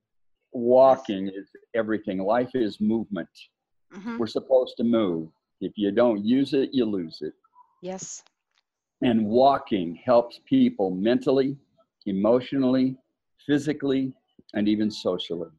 [0.51, 2.19] walking is everything.
[2.19, 3.29] Life is movement.
[3.95, 4.17] Mm-hmm.
[4.17, 5.29] We're supposed to move.
[5.61, 7.33] If you don't use it, you lose it.
[7.81, 8.23] Yes.
[9.01, 11.55] And walking helps people mentally,
[12.05, 12.95] emotionally,
[13.45, 14.13] physically,
[14.53, 15.49] and even socially.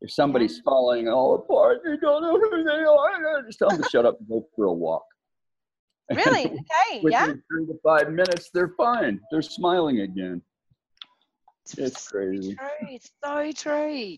[0.00, 3.42] If somebody's falling all apart, you don't know who they are.
[3.46, 5.04] Just tell them to shut up and go for a walk.
[6.10, 6.46] Really?
[6.90, 7.02] Okay.
[7.02, 7.26] Yeah.
[7.26, 9.20] three to five minutes, they're fine.
[9.30, 10.40] They're smiling again.
[11.64, 12.54] It's, it's crazy.
[12.54, 12.88] True.
[12.88, 14.16] It's so true.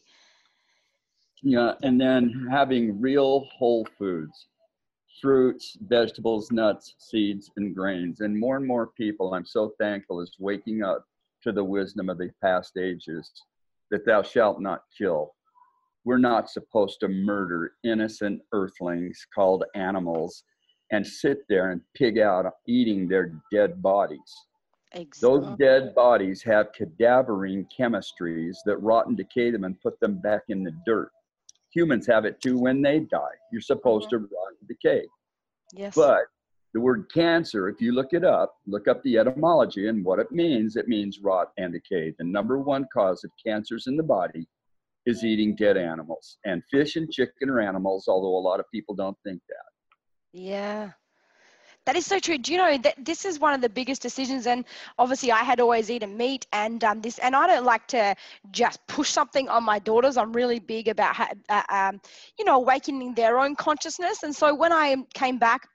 [1.43, 4.49] Yeah, and then having real whole foods,
[5.21, 8.21] fruits, vegetables, nuts, seeds, and grains.
[8.21, 11.05] And more and more people, I'm so thankful, is waking up
[11.45, 13.31] to the wisdom of the past ages
[13.91, 15.33] that thou shalt not kill
[16.09, 20.43] we're not supposed to murder innocent earthlings called animals
[20.91, 24.35] and sit there and pig out eating their dead bodies.
[24.93, 25.21] Exactly.
[25.21, 30.45] Those dead bodies have cadaverine chemistries that rot and decay them and put them back
[30.49, 31.11] in the dirt.
[31.75, 33.19] Humans have it too when they die.
[33.53, 34.25] You're supposed mm-hmm.
[34.25, 35.07] to rot and decay.
[35.75, 35.95] Yes.
[35.95, 36.23] But
[36.75, 40.31] the word cancer, if you look it up, look up the etymology and what it
[40.31, 42.15] means, it means rot and decay.
[42.19, 44.47] The number one cause of cancers in the body
[45.07, 46.37] is eating dead animals.
[46.45, 50.39] And fish and chicken are animals, although a lot of people don't think that.
[50.39, 50.91] Yeah.
[51.89, 52.37] That is so true.
[52.37, 54.47] Do you know that this is one of the biggest decisions?
[54.47, 54.67] And
[54.99, 58.15] obviously, I had always eaten meat, and um, this, and I don't like to
[58.51, 60.19] just push something on my daughters.
[60.19, 61.17] I'm really big about,
[61.49, 61.99] uh, um,
[62.39, 64.23] you know, awakening their own consciousness.
[64.23, 65.67] And so when I came back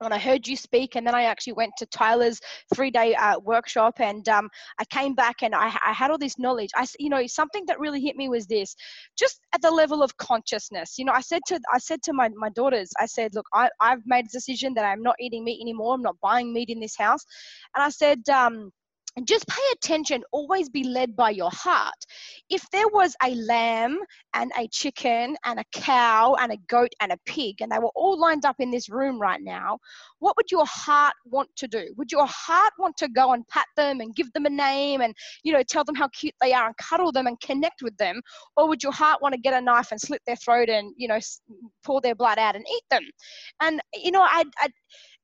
[0.00, 2.40] when I heard you speak, and then I actually went to Tyler's
[2.74, 4.48] three-day uh, workshop, and um,
[4.78, 6.70] I came back and I, I, had all this knowledge.
[6.74, 8.74] I, you know, something that really hit me was this,
[9.18, 10.94] just at the level of consciousness.
[10.98, 13.68] You know, I said to I said to my, my daughters, I said, look, I,
[13.80, 15.94] I've made a decision that I'm not eating meat anymore.
[15.94, 17.24] I'm not buying meat in this house,
[17.74, 18.28] and I said.
[18.28, 18.72] Um,
[19.24, 21.94] just pay attention, always be led by your heart.
[22.48, 23.98] If there was a lamb
[24.34, 27.90] and a chicken and a cow and a goat and a pig, and they were
[27.94, 29.78] all lined up in this room right now,
[30.20, 31.92] what would your heart want to do?
[31.96, 35.14] Would your heart want to go and pat them and give them a name and,
[35.42, 38.20] you know, tell them how cute they are and cuddle them and connect with them?
[38.56, 41.08] Or would your heart want to get a knife and slit their throat and, you
[41.08, 41.18] know,
[41.84, 43.02] pour their blood out and eat them?
[43.60, 44.68] And, you know, I, I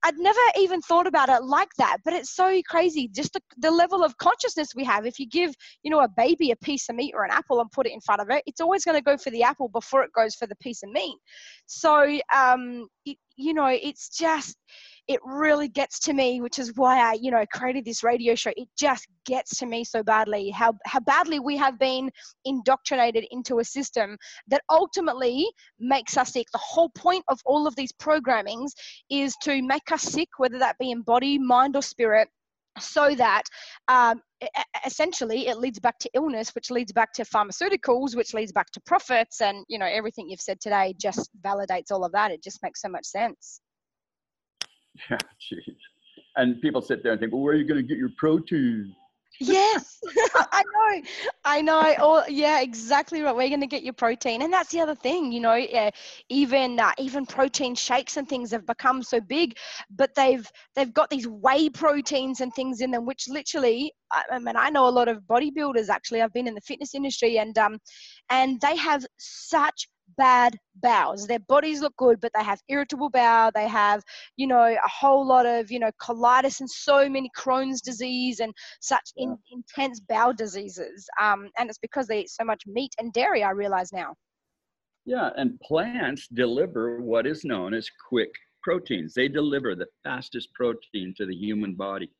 [0.04, 3.08] I'd never even thought about it like that, but it's so crazy.
[3.08, 5.04] Just the, the level of consciousness we have.
[5.04, 7.70] If you give, you know, a baby a piece of meat or an apple and
[7.72, 10.02] put it in front of it, it's always going to go for the apple before
[10.04, 11.16] it goes for the piece of meat.
[11.66, 14.56] So, um, it, you know, it's just,
[15.08, 18.50] it really gets to me, which is why I, you know, created this radio show.
[18.56, 22.10] It just gets to me so badly how how badly we have been
[22.44, 24.16] indoctrinated into a system
[24.48, 25.46] that ultimately
[25.78, 26.46] makes us sick.
[26.52, 28.70] The whole point of all of these programmings
[29.10, 32.28] is to make us sick, whether that be in body, mind, or spirit
[32.78, 33.44] so that
[33.88, 34.20] um,
[34.84, 38.80] essentially it leads back to illness which leads back to pharmaceuticals which leads back to
[38.80, 42.62] profits and you know everything you've said today just validates all of that it just
[42.62, 43.62] makes so much sense
[45.10, 45.76] Yeah, geez.
[46.36, 48.94] And people sit there and think, well, where are you going to get your protein?
[49.38, 50.00] Yes,
[50.34, 51.02] I know,
[51.44, 51.94] I know.
[51.98, 53.34] Oh, yeah, exactly right.
[53.34, 55.54] We're going to get your protein, and that's the other thing, you know.
[55.54, 55.90] Yeah,
[56.30, 59.58] even uh, even protein shakes and things have become so big,
[59.90, 64.56] but they've they've got these whey proteins and things in them, which literally, I mean,
[64.56, 65.90] I know a lot of bodybuilders.
[65.90, 67.78] Actually, I've been in the fitness industry, and um,
[68.30, 69.86] and they have such
[70.16, 71.26] bad bowels.
[71.26, 73.50] Their bodies look good, but they have irritable bowel.
[73.54, 74.02] They have,
[74.36, 78.52] you know, a whole lot of, you know, colitis and so many Crohn's disease and
[78.80, 81.08] such in, intense bowel diseases.
[81.20, 84.14] Um, and it's because they eat so much meat and dairy, I realize now.
[85.04, 88.30] Yeah, and plants deliver what is known as quick
[88.62, 89.14] proteins.
[89.14, 92.10] They deliver the fastest protein to the human body.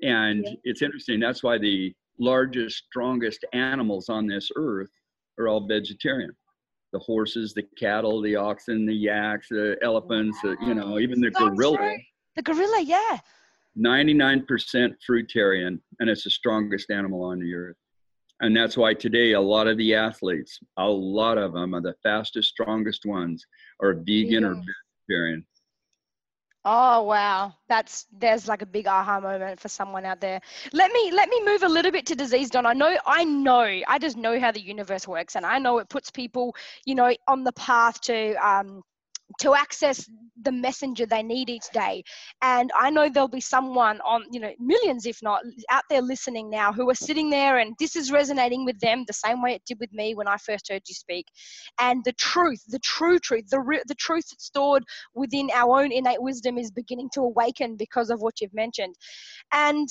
[0.00, 0.54] And yeah.
[0.64, 4.90] it's interesting, that's why the largest, strongest animals on this earth
[5.38, 6.30] are all vegetarian
[6.92, 11.30] the horses, the cattle, the oxen, the yaks, the elephants, uh, you know, even the
[11.30, 11.96] gorilla.
[12.36, 13.18] The gorilla, yeah.
[13.78, 14.44] 99%
[15.08, 17.76] fruitarian, and it's the strongest animal on the earth.
[18.40, 21.94] And that's why today a lot of the athletes, a lot of them are the
[22.02, 23.46] fastest, strongest ones,
[23.80, 24.48] are vegan yeah.
[24.48, 24.62] or
[25.08, 25.46] vegetarian.
[26.64, 30.40] Oh wow, that's there's like a big aha moment for someone out there.
[30.72, 32.66] Let me let me move a little bit to disease, Don.
[32.66, 35.88] I know I know I just know how the universe works, and I know it
[35.88, 36.54] puts people,
[36.84, 38.82] you know, on the path to um,
[39.40, 40.08] to access
[40.42, 42.02] the messenger they need each day.
[42.42, 46.50] And I know there'll be someone on, you know, millions, if not, out there listening
[46.50, 49.62] now who are sitting there and this is resonating with them the same way it
[49.66, 51.26] did with me when I first heard you speak.
[51.78, 55.92] And the truth, the true truth, the, re- the truth that's stored within our own
[55.92, 58.96] innate wisdom is beginning to awaken because of what you've mentioned.
[59.52, 59.88] And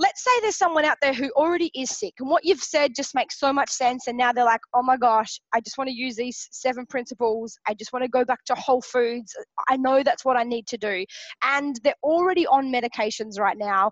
[0.00, 3.14] let's say there's someone out there who already is sick and what you've said just
[3.14, 5.94] makes so much sense and now they're like oh my gosh i just want to
[5.94, 7.58] use these seven principles.
[7.66, 9.34] I just want to go back to whole foods.
[9.68, 11.04] I know that's what i need to do.
[11.44, 13.90] And they're already on medications right now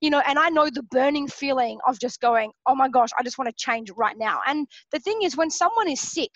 [0.00, 3.22] you know and i know the burning feeling of just going oh my gosh i
[3.22, 4.40] just want to change right now.
[4.46, 6.30] And the thing is when someone is sick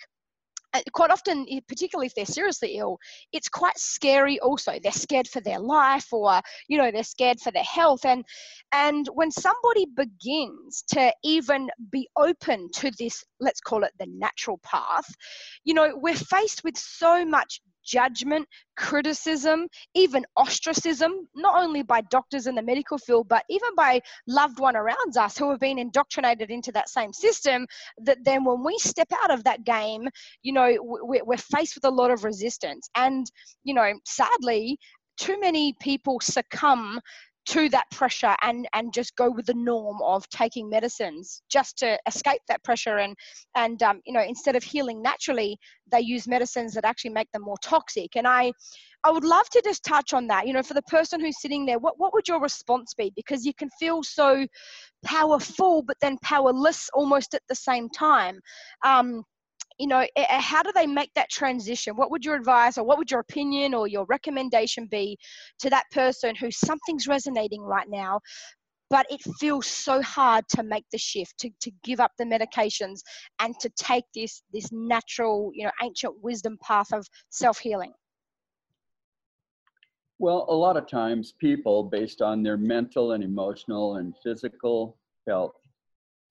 [0.75, 2.97] Uh, quite often, particularly if they're seriously ill,
[3.31, 4.73] it's quite scary also.
[4.83, 8.03] They're scared for their life or, you know, they're scared for their health.
[8.03, 8.25] And,
[8.73, 14.59] and when somebody begins to even be open to this, let's call it the natural
[14.63, 15.07] path,
[15.63, 22.47] you know, we're faced with so much judgment, criticism, even ostracism, not only by doctors
[22.47, 26.49] in the medical field, but even by loved one around us who have been indoctrinated
[26.49, 27.65] into that same system.
[27.99, 30.07] That then when we step out of that game,
[30.41, 32.89] you know, we're faced with a lot of resistance.
[32.95, 33.29] And,
[33.63, 34.77] you know, sadly,
[35.17, 36.99] too many people succumb
[37.45, 41.97] to that pressure and and just go with the norm of taking medicines just to
[42.07, 42.97] escape that pressure.
[42.97, 43.15] And
[43.55, 45.57] and um, you know instead of healing naturally
[45.91, 48.15] they use medicines that actually make them more toxic.
[48.15, 48.51] And i
[49.03, 50.47] i would love to just touch on that.
[50.47, 53.11] You know for the person who's sitting there what, what would your response be?
[53.15, 54.45] Because you can feel so
[55.03, 58.39] powerful but then powerless almost at the same time.
[58.83, 59.23] Um,
[59.77, 61.95] you know, how do they make that transition?
[61.95, 65.17] What would your advice or what would your opinion or your recommendation be
[65.59, 68.21] to that person who something's resonating right now,
[68.89, 72.99] but it feels so hard to make the shift, to, to give up the medications
[73.39, 77.91] and to take this, this natural, you know, ancient wisdom path of self healing?
[80.17, 84.97] Well, a lot of times people, based on their mental and emotional and physical
[85.27, 85.55] health,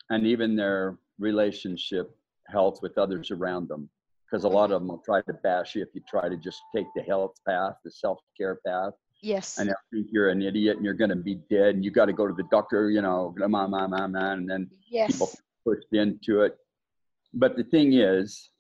[0.09, 2.17] and even their relationship
[2.49, 3.89] health with others around them
[4.35, 6.61] because a lot of them will try to bash you if you try to just
[6.75, 8.93] take the health path, the self care path.
[9.23, 9.59] Yes.
[9.59, 12.07] And I think you're an idiot and you're going to be dead and you got
[12.07, 14.39] to go to the doctor, you know, man, man, man, man.
[14.39, 15.13] And then yes.
[15.13, 15.31] people
[15.65, 16.57] pushed into it.
[17.33, 18.51] But the thing is,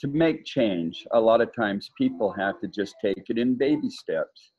[0.00, 3.90] to make change, a lot of times people have to just take it in baby
[3.90, 4.52] steps.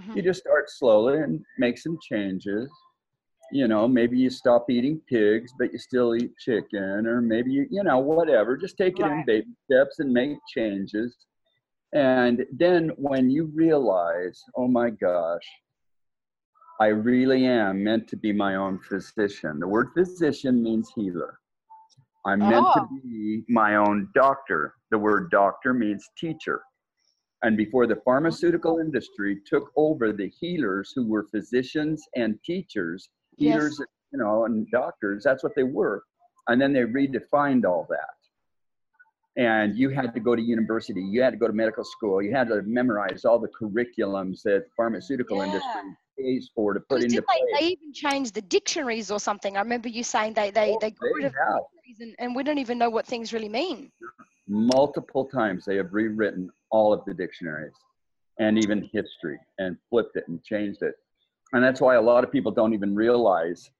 [0.00, 0.16] Mm-hmm.
[0.16, 2.68] You just start slowly and make some changes
[3.54, 7.66] you know, maybe you stop eating pigs, but you still eat chicken, or maybe you,
[7.70, 8.56] you know, whatever.
[8.56, 9.20] Just take it right.
[9.20, 11.16] in baby steps and make changes.
[11.92, 15.46] And then when you realize, oh my gosh,
[16.80, 19.60] I really am meant to be my own physician.
[19.60, 21.38] The word physician means healer.
[22.26, 22.50] I'm oh.
[22.50, 22.98] meant to oh.
[23.04, 24.74] be my own doctor.
[24.90, 26.60] The word doctor means teacher.
[27.44, 33.76] And before the pharmaceutical industry took over the healers who were physicians and teachers, healers,
[33.78, 33.88] yes.
[34.12, 35.24] you know, and doctors.
[35.24, 36.04] That's what they were.
[36.48, 39.42] And then they redefined all that.
[39.42, 41.02] And you had to go to university.
[41.02, 42.22] You had to go to medical school.
[42.22, 45.46] You had to memorize all the curriculums that pharmaceutical yeah.
[45.46, 47.40] industry pays for to put into place.
[47.54, 49.56] They, they even changed the dictionaries or something.
[49.56, 52.44] I remember you saying they they oh, they got rid of dictionaries and, and we
[52.44, 53.90] don't even know what things really mean.
[54.46, 57.72] Multiple times they have rewritten all of the dictionaries
[58.38, 60.94] and even history and flipped it and changed it
[61.52, 63.70] and that's why a lot of people don't even realize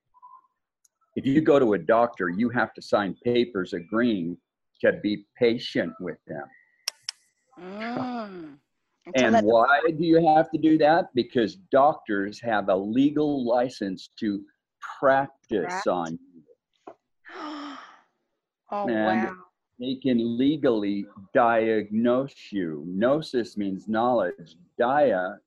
[1.16, 4.36] if you go to a doctor, you have to sign papers agreeing
[4.80, 6.44] to be patient with them.
[7.60, 8.56] Mm.
[9.14, 11.14] And why do you have to do that?
[11.14, 14.42] Because doctors have a legal license to
[14.98, 16.94] practice on you.
[18.70, 19.36] oh, and wow.
[19.80, 22.84] They can legally diagnose you.
[22.86, 24.56] Gnosis means knowledge.
[24.78, 25.38] Dia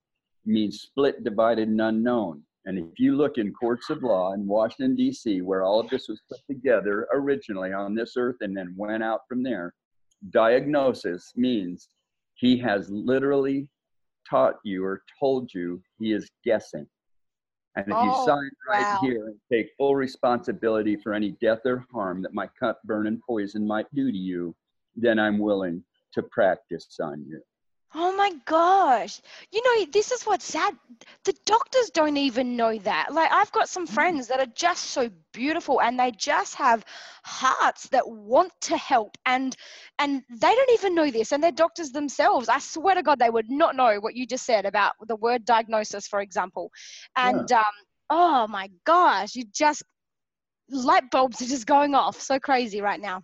[0.47, 2.43] means split, divided, and unknown.
[2.65, 6.09] And if you look in courts of law in Washington, D.C., where all of this
[6.09, 9.73] was put together originally on this earth and then went out from there,
[10.31, 11.87] diagnosis means
[12.35, 13.69] he has literally
[14.29, 16.85] taught you or told you he is guessing.
[17.77, 18.99] And if oh, you sign right wow.
[19.01, 23.21] here and take full responsibility for any death or harm that my cut, burn, and
[23.21, 24.55] poison might do to you,
[24.95, 25.83] then I'm willing
[26.13, 27.39] to practice on you.
[27.95, 29.21] Oh my gosh.
[29.51, 30.75] You know, this is what's sad.
[31.23, 33.13] The doctors don't even know that.
[33.13, 33.91] Like, I've got some mm.
[33.91, 36.83] friends that are just so beautiful and they just have
[37.23, 39.55] hearts that want to help and
[39.99, 42.49] and they don't even know this and they're doctors themselves.
[42.49, 45.45] I swear to God they would not know what you just said about the word
[45.45, 46.71] diagnosis, for example.
[47.15, 47.59] And yeah.
[47.59, 47.65] um
[48.09, 49.83] oh my gosh, you just
[50.69, 53.23] light bulbs are just going off so crazy right now.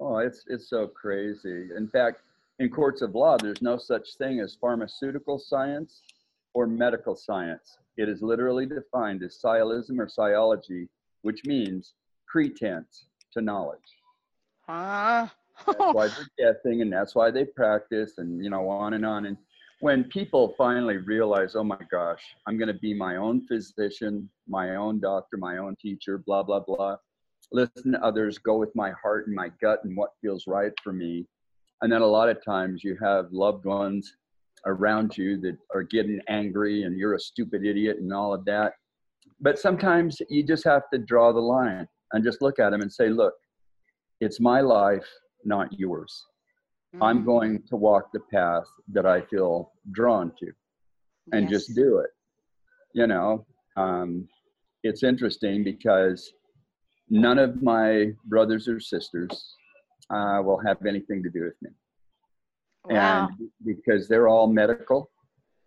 [0.00, 1.68] Oh, it's it's so crazy.
[1.76, 2.20] In fact,
[2.58, 6.02] in courts of law, there's no such thing as pharmaceutical science
[6.54, 7.78] or medical science.
[7.96, 10.88] It is literally defined as sciolism or sciology,
[11.22, 11.94] which means
[12.26, 13.78] pretense to knowledge.
[14.68, 15.32] Ah.
[15.66, 19.26] that's why they're guessing and that's why they practice and, you know, on and on.
[19.26, 19.36] And
[19.80, 24.76] when people finally realize, oh my gosh, I'm going to be my own physician, my
[24.76, 26.96] own doctor, my own teacher, blah, blah, blah,
[27.52, 30.92] listen to others, go with my heart and my gut and what feels right for
[30.92, 31.26] me
[31.82, 34.16] and then a lot of times you have loved ones
[34.66, 38.72] around you that are getting angry and you're a stupid idiot and all of that.
[39.40, 42.92] But sometimes you just have to draw the line and just look at them and
[42.92, 43.34] say, look,
[44.20, 45.06] it's my life,
[45.44, 46.24] not yours.
[46.94, 47.02] Mm-hmm.
[47.02, 50.50] I'm going to walk the path that I feel drawn to
[51.32, 51.50] and yes.
[51.50, 52.10] just do it.
[52.94, 53.44] You know,
[53.76, 54.26] um,
[54.82, 56.32] it's interesting because
[57.10, 59.54] none of my brothers or sisters
[60.10, 61.70] uh, will have anything to do with me.
[62.84, 63.28] Wow.
[63.28, 65.10] And because they're all medical,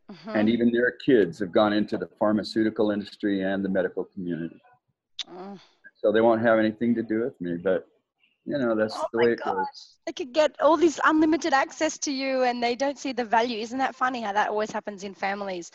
[0.10, 0.32] uh-huh.
[0.34, 4.60] and even their kids have gone into the pharmaceutical industry and the medical community.
[6.02, 7.88] So they won't have anything to do with me, but
[8.46, 9.54] you know that's oh the way it gosh.
[9.54, 9.96] goes.
[10.06, 13.60] They could get all this unlimited access to you, and they don't see the value.
[13.60, 15.72] Isn't that funny how that always happens in families?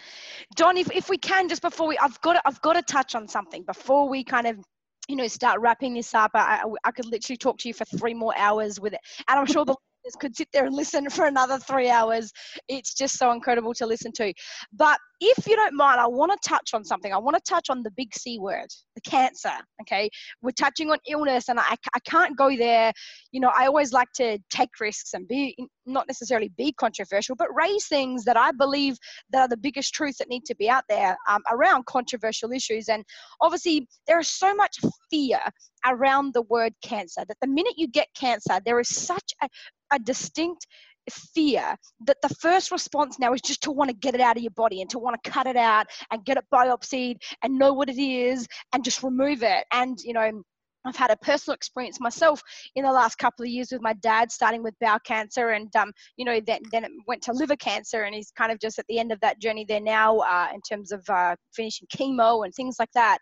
[0.57, 3.15] Don, if, if we can, just before we, I've got to, I've got to touch
[3.15, 4.65] on something before we kind of
[5.09, 6.31] you know, start wrapping this up.
[6.35, 9.01] I, I could literally talk to you for three more hours with it.
[9.29, 12.33] And I'm sure the listeners could sit there and listen for another three hours.
[12.69, 14.33] It's just so incredible to listen to.
[14.73, 17.13] But if you don't mind, I want to touch on something.
[17.13, 19.53] I want to touch on the big C word, the cancer.
[19.83, 20.11] Okay.
[20.43, 22.93] We're touching on illness, and I, I can't go there.
[23.33, 25.57] You know, I always like to take risks and be
[25.87, 28.97] not necessarily be controversial, but raise things that I believe
[29.31, 32.89] that are the biggest truths that need to be out there um, around controversial issues.
[32.89, 33.05] And
[33.41, 34.79] obviously, there is so much
[35.11, 35.41] fear
[35.87, 39.49] around the word cancer that the minute you get cancer, there is such a,
[39.93, 40.67] a distinct
[41.11, 41.77] fear
[42.07, 44.51] that the first response now is just to want to get it out of your
[44.53, 47.89] body and to want to cut it out and get it biopsied and know what
[47.89, 49.65] it is and just remove it.
[49.73, 50.43] And, you know,
[50.85, 52.43] I've had a personal experience myself
[52.75, 55.93] in the last couple of years with my dad, starting with bowel cancer, and um,
[56.17, 58.87] you know, then then it went to liver cancer, and he's kind of just at
[58.89, 62.55] the end of that journey there now uh, in terms of uh, finishing chemo and
[62.55, 63.19] things like that.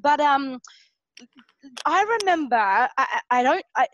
[0.00, 0.60] But um,
[1.84, 3.86] I remember, I, I don't, I,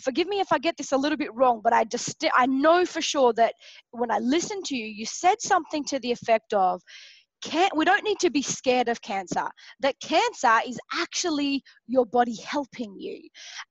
[0.00, 2.84] forgive me if I get this a little bit wrong, but I just, I know
[2.84, 3.54] for sure that
[3.90, 6.82] when I listened to you, you said something to the effect of,
[7.42, 9.46] can we don't need to be scared of cancer
[9.80, 13.20] that cancer is actually your body helping you.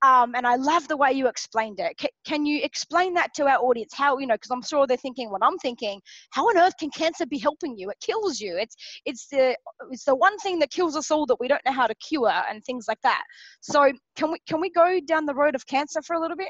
[0.02, 2.00] Um, and i love the way you explained it.
[2.00, 3.94] C- can you explain that to our audience?
[3.94, 6.02] How you know because i'm sure they're thinking what i'm thinking
[6.32, 7.90] how on earth can cancer be helping you?
[7.90, 8.58] It kills you.
[8.58, 9.56] It's it's the
[9.90, 12.32] it's the one thing that kills us all that we don't know how to cure
[12.50, 13.24] and things like that.
[13.62, 16.50] So can we can we go down the road of cancer for a little bit?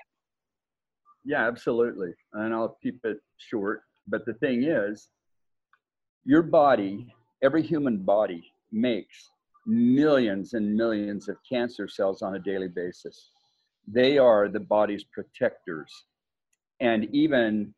[1.23, 2.09] Yeah absolutely.
[2.33, 3.81] And i'll keep it short.
[4.07, 5.09] But the thing is
[6.25, 7.13] your body,
[7.43, 9.31] every human body, makes
[9.65, 13.29] millions and millions of cancer cells on a daily basis.
[13.87, 15.91] They are the body's protectors.
[16.79, 17.73] And even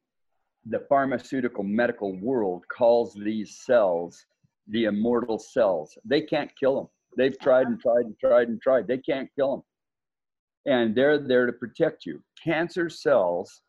[0.66, 4.26] the pharmaceutical medical world calls these cells
[4.70, 5.98] the immortal cells.
[6.06, 6.88] They can't kill them.
[7.18, 8.88] They've tried and tried and tried and tried.
[8.88, 9.64] They can't kill them.
[10.66, 12.24] And they're there to protect you.
[12.42, 13.62] Cancer cells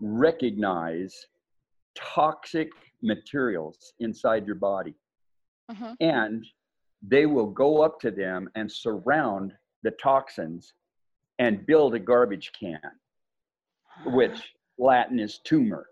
[0.00, 1.14] recognize
[1.94, 2.70] toxic
[3.02, 4.94] materials inside your body.
[5.68, 5.94] Uh-huh.
[6.00, 6.46] And
[7.02, 10.74] they will go up to them and surround the toxins
[11.38, 12.80] and build a garbage can,
[14.06, 15.86] which Latin is tumor.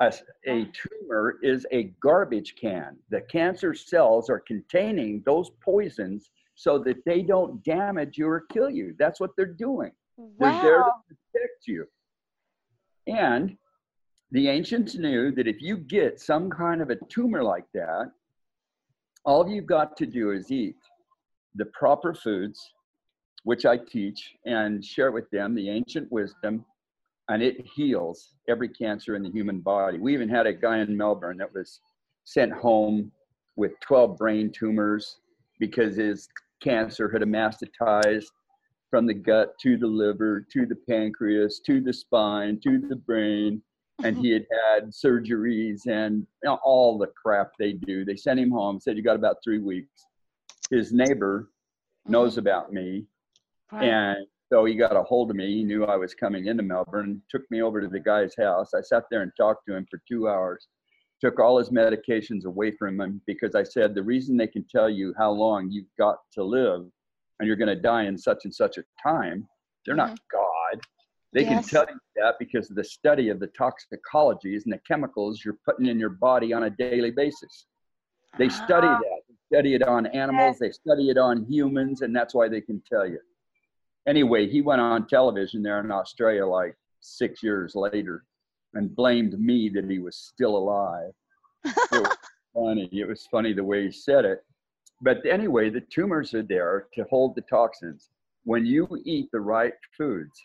[0.00, 0.12] A,
[0.48, 2.96] a, tumor is a garbage can.
[3.10, 8.70] The cancer cells are containing those poisons so that they don't damage you or kill
[8.70, 8.94] you.
[8.98, 9.92] That's what they're doing.
[10.16, 10.36] Wow.
[10.38, 11.86] They're there to protect you.
[13.06, 13.56] And
[14.34, 18.10] the ancients knew that if you get some kind of a tumor like that,
[19.24, 20.74] all you've got to do is eat
[21.54, 22.72] the proper foods,
[23.44, 26.64] which I teach and share with them the ancient wisdom,
[27.28, 29.98] and it heals every cancer in the human body.
[29.98, 31.78] We even had a guy in Melbourne that was
[32.24, 33.12] sent home
[33.54, 35.18] with 12 brain tumors
[35.60, 36.28] because his
[36.60, 38.32] cancer had metastasized
[38.90, 43.62] from the gut to the liver to the pancreas to the spine to the brain
[44.02, 48.04] and he had had surgeries and you know, all the crap they do.
[48.04, 50.06] They sent him home, said, You got about three weeks.
[50.70, 51.50] His neighbor
[52.06, 52.40] knows mm-hmm.
[52.40, 53.04] about me.
[53.70, 53.84] Right.
[53.84, 55.54] And so he got a hold of me.
[55.54, 58.74] He knew I was coming into Melbourne, took me over to the guy's house.
[58.74, 60.68] I sat there and talked to him for two hours,
[61.20, 64.90] took all his medications away from him because I said, The reason they can tell
[64.90, 66.84] you how long you've got to live
[67.38, 69.46] and you're going to die in such and such a time,
[69.86, 70.08] they're mm-hmm.
[70.10, 70.43] not God.
[71.34, 71.68] They yes.
[71.68, 75.58] can tell you that because of the study of the toxicologies and the chemicals you're
[75.64, 77.66] putting in your body on a daily basis.
[78.38, 79.00] They study uh-huh.
[79.00, 79.20] that.
[79.28, 82.80] They study it on animals, they study it on humans, and that's why they can
[82.88, 83.18] tell you.
[84.06, 88.24] Anyway, he went on television there in Australia like six years later
[88.74, 91.10] and blamed me that he was still alive.
[91.64, 92.16] it was
[92.54, 92.88] funny.
[92.92, 94.44] It was funny the way he said it.
[95.00, 98.10] But anyway, the tumors are there to hold the toxins.
[98.44, 100.40] When you eat the right foods,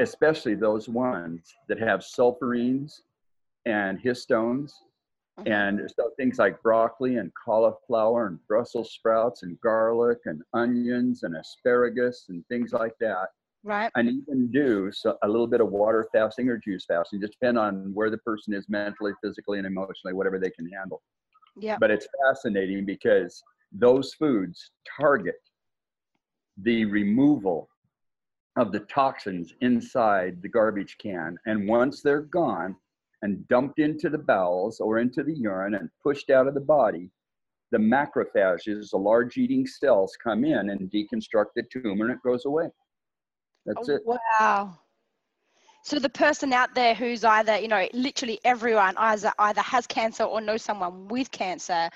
[0.00, 3.00] especially those ones that have sulfurines
[3.64, 4.72] and histones.
[5.38, 5.52] Mm-hmm.
[5.52, 11.36] And so things like broccoli and cauliflower and Brussels sprouts and garlic and onions and
[11.36, 13.28] asparagus and things like that.
[13.64, 13.90] Right.
[13.96, 17.58] And even do so a little bit of water fasting or juice fasting, just depend
[17.58, 21.02] on where the person is mentally, physically, and emotionally, whatever they can handle.
[21.58, 21.76] Yeah.
[21.80, 23.42] But it's fascinating because
[23.72, 24.70] those foods
[25.00, 25.40] target
[26.62, 27.68] the removal
[28.56, 31.36] of the toxins inside the garbage can.
[31.46, 32.76] And once they're gone
[33.22, 37.10] and dumped into the bowels or into the urine and pushed out of the body,
[37.72, 42.44] the macrophages, the large eating cells, come in and deconstruct the tumor and it goes
[42.44, 42.68] away.
[43.66, 44.02] That's oh, it.
[44.04, 44.78] Wow.
[45.82, 50.24] So the person out there who's either, you know, literally everyone either either has cancer
[50.24, 51.88] or knows someone with cancer,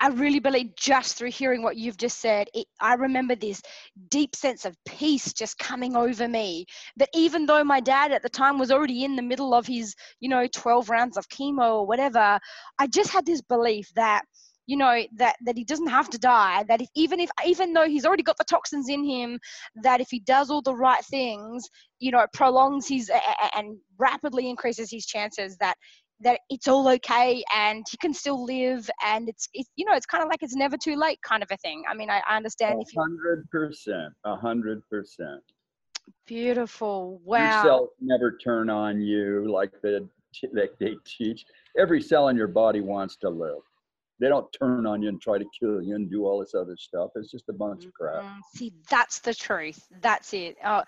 [0.00, 3.62] I really believe just through hearing what you've just said, it, I remember this
[4.08, 6.66] deep sense of peace just coming over me.
[6.96, 9.94] That even though my dad at the time was already in the middle of his,
[10.20, 12.38] you know, 12 rounds of chemo or whatever,
[12.78, 14.24] I just had this belief that
[14.66, 17.86] you know that that he doesn't have to die that if, even if even though
[17.86, 19.38] he's already got the toxins in him
[19.76, 21.68] that if he does all the right things
[22.00, 23.08] you know it prolongs his
[23.54, 25.76] and rapidly increases his chances that
[26.20, 30.06] that it's all okay and you can still live and it's, it's you know it's
[30.06, 31.82] kind of like it's never too late kind of a thing.
[31.90, 35.38] I mean i, I understand 100%, if you 100% 100%
[36.26, 37.38] beautiful wow.
[37.38, 40.08] your cells never turn on you like the
[40.52, 41.44] like they teach.
[41.78, 43.62] Every cell in your body wants to live
[44.18, 46.76] they don't turn on you and try to kill you and do all this other
[46.76, 47.10] stuff.
[47.16, 48.22] It's just a bunch of crap.
[48.22, 48.38] Mm-hmm.
[48.54, 49.86] See, that's the truth.
[50.00, 50.56] That's it.
[50.64, 50.82] Uh,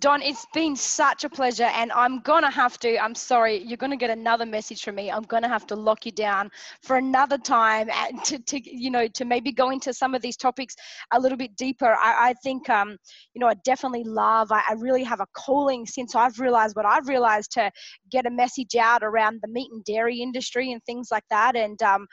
[0.00, 2.98] Don, it's been such a pleasure, and I'm gonna have to.
[2.98, 5.12] I'm sorry, you're gonna get another message from me.
[5.12, 6.50] I'm gonna have to lock you down
[6.82, 10.36] for another time, and to, to you know, to maybe go into some of these
[10.36, 10.74] topics
[11.12, 11.94] a little bit deeper.
[11.94, 12.96] I, I think, um,
[13.34, 14.50] you know, I definitely love.
[14.50, 17.70] I, I really have a calling since I've realized what I've realized to
[18.10, 21.80] get a message out around the meat and dairy industry and things like that, and
[21.82, 22.06] um,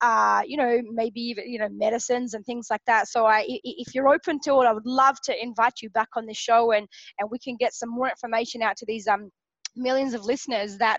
[0.00, 0.13] uh,
[0.46, 3.08] you know, maybe even, you know, medicines and things like that.
[3.08, 6.26] So I, if you're open to it, I would love to invite you back on
[6.26, 6.86] the show and,
[7.18, 9.30] and we can get some more information out to these um,
[9.76, 10.98] millions of listeners that,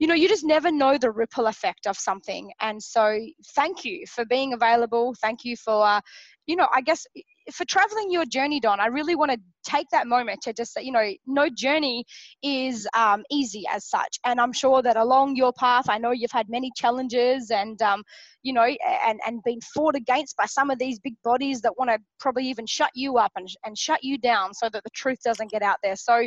[0.00, 2.50] you know, you just never know the ripple effect of something.
[2.60, 3.18] And so
[3.54, 5.14] thank you for being available.
[5.22, 6.00] Thank you for, uh,
[6.46, 7.06] you know, I guess
[7.52, 10.82] for traveling your journey, Don, I really want to take that moment to just say,
[10.82, 12.04] you know, no journey
[12.42, 14.18] is um, easy as such.
[14.24, 18.02] And I'm sure that along your path, I know you've had many challenges and, um,
[18.42, 18.64] you know,
[19.06, 22.46] and, and been fought against by some of these big bodies that want to probably
[22.46, 25.62] even shut you up and, and shut you down so that the truth doesn't get
[25.62, 25.96] out there.
[25.96, 26.26] So,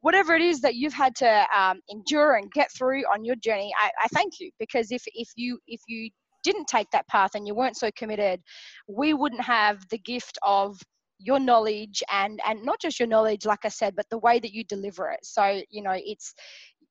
[0.00, 3.72] whatever it is that you've had to um, endure and get through on your journey,
[3.80, 6.10] I, I thank you because if, if you if you
[6.44, 8.40] didn't take that path and you weren't so committed,
[8.88, 10.78] we wouldn't have the gift of
[11.18, 14.52] your knowledge and and not just your knowledge like i said but the way that
[14.52, 15.20] you deliver it.
[15.22, 16.34] So you know it's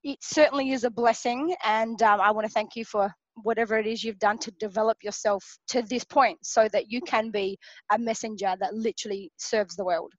[0.03, 3.87] it certainly is a blessing and um, i want to thank you for whatever it
[3.87, 7.57] is you've done to develop yourself to this point so that you can be
[7.91, 10.13] a messenger that literally serves the world.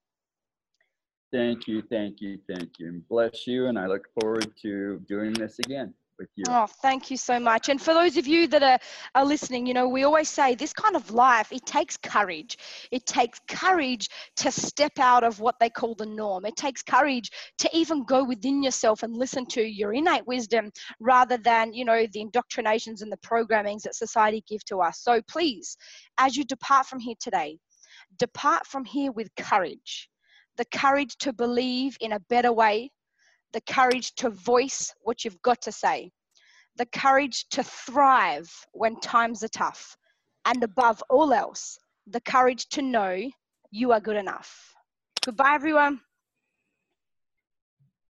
[1.33, 2.89] Thank you thank you thank you.
[2.89, 5.95] And bless you and i look forward to doing this again
[6.49, 7.69] Oh, thank you so much.
[7.69, 8.79] And for those of you that are,
[9.15, 12.57] are listening, you know, we always say this kind of life, it takes courage.
[12.91, 16.45] It takes courage to step out of what they call the norm.
[16.45, 21.37] It takes courage to even go within yourself and listen to your innate wisdom rather
[21.37, 25.01] than, you know, the indoctrinations and the programmings that society give to us.
[25.01, 25.77] So please,
[26.19, 27.59] as you depart from here today,
[28.19, 30.09] depart from here with courage.
[30.57, 32.91] The courage to believe in a better way,
[33.55, 36.11] the courage to voice what you've got to say,
[36.77, 39.97] the courage to thrive when times are tough,
[40.45, 41.79] and above all else,
[42.09, 43.31] the courage to know
[43.71, 44.75] you are good enough.
[45.25, 46.01] Goodbye, everyone.